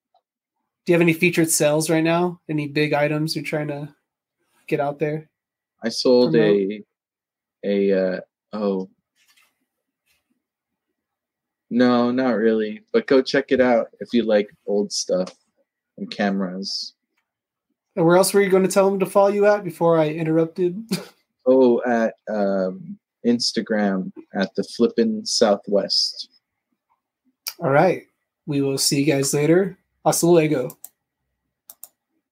[0.85, 2.41] Do you have any featured sales right now?
[2.49, 3.93] Any big items you're trying to
[4.67, 5.29] get out there?
[5.83, 6.83] I sold Promote?
[7.63, 8.19] a a uh
[8.53, 8.89] oh
[11.69, 12.81] no, not really.
[12.91, 15.33] But go check it out if you like old stuff
[15.97, 16.94] and cameras.
[17.95, 20.09] And where else were you going to tell them to follow you at before I
[20.09, 20.83] interrupted?
[21.47, 26.27] Oh, at um, Instagram at the Flippin' Southwest.
[27.59, 28.01] All right.
[28.47, 29.77] We will see you guys later.
[30.03, 30.75] Hasta luego.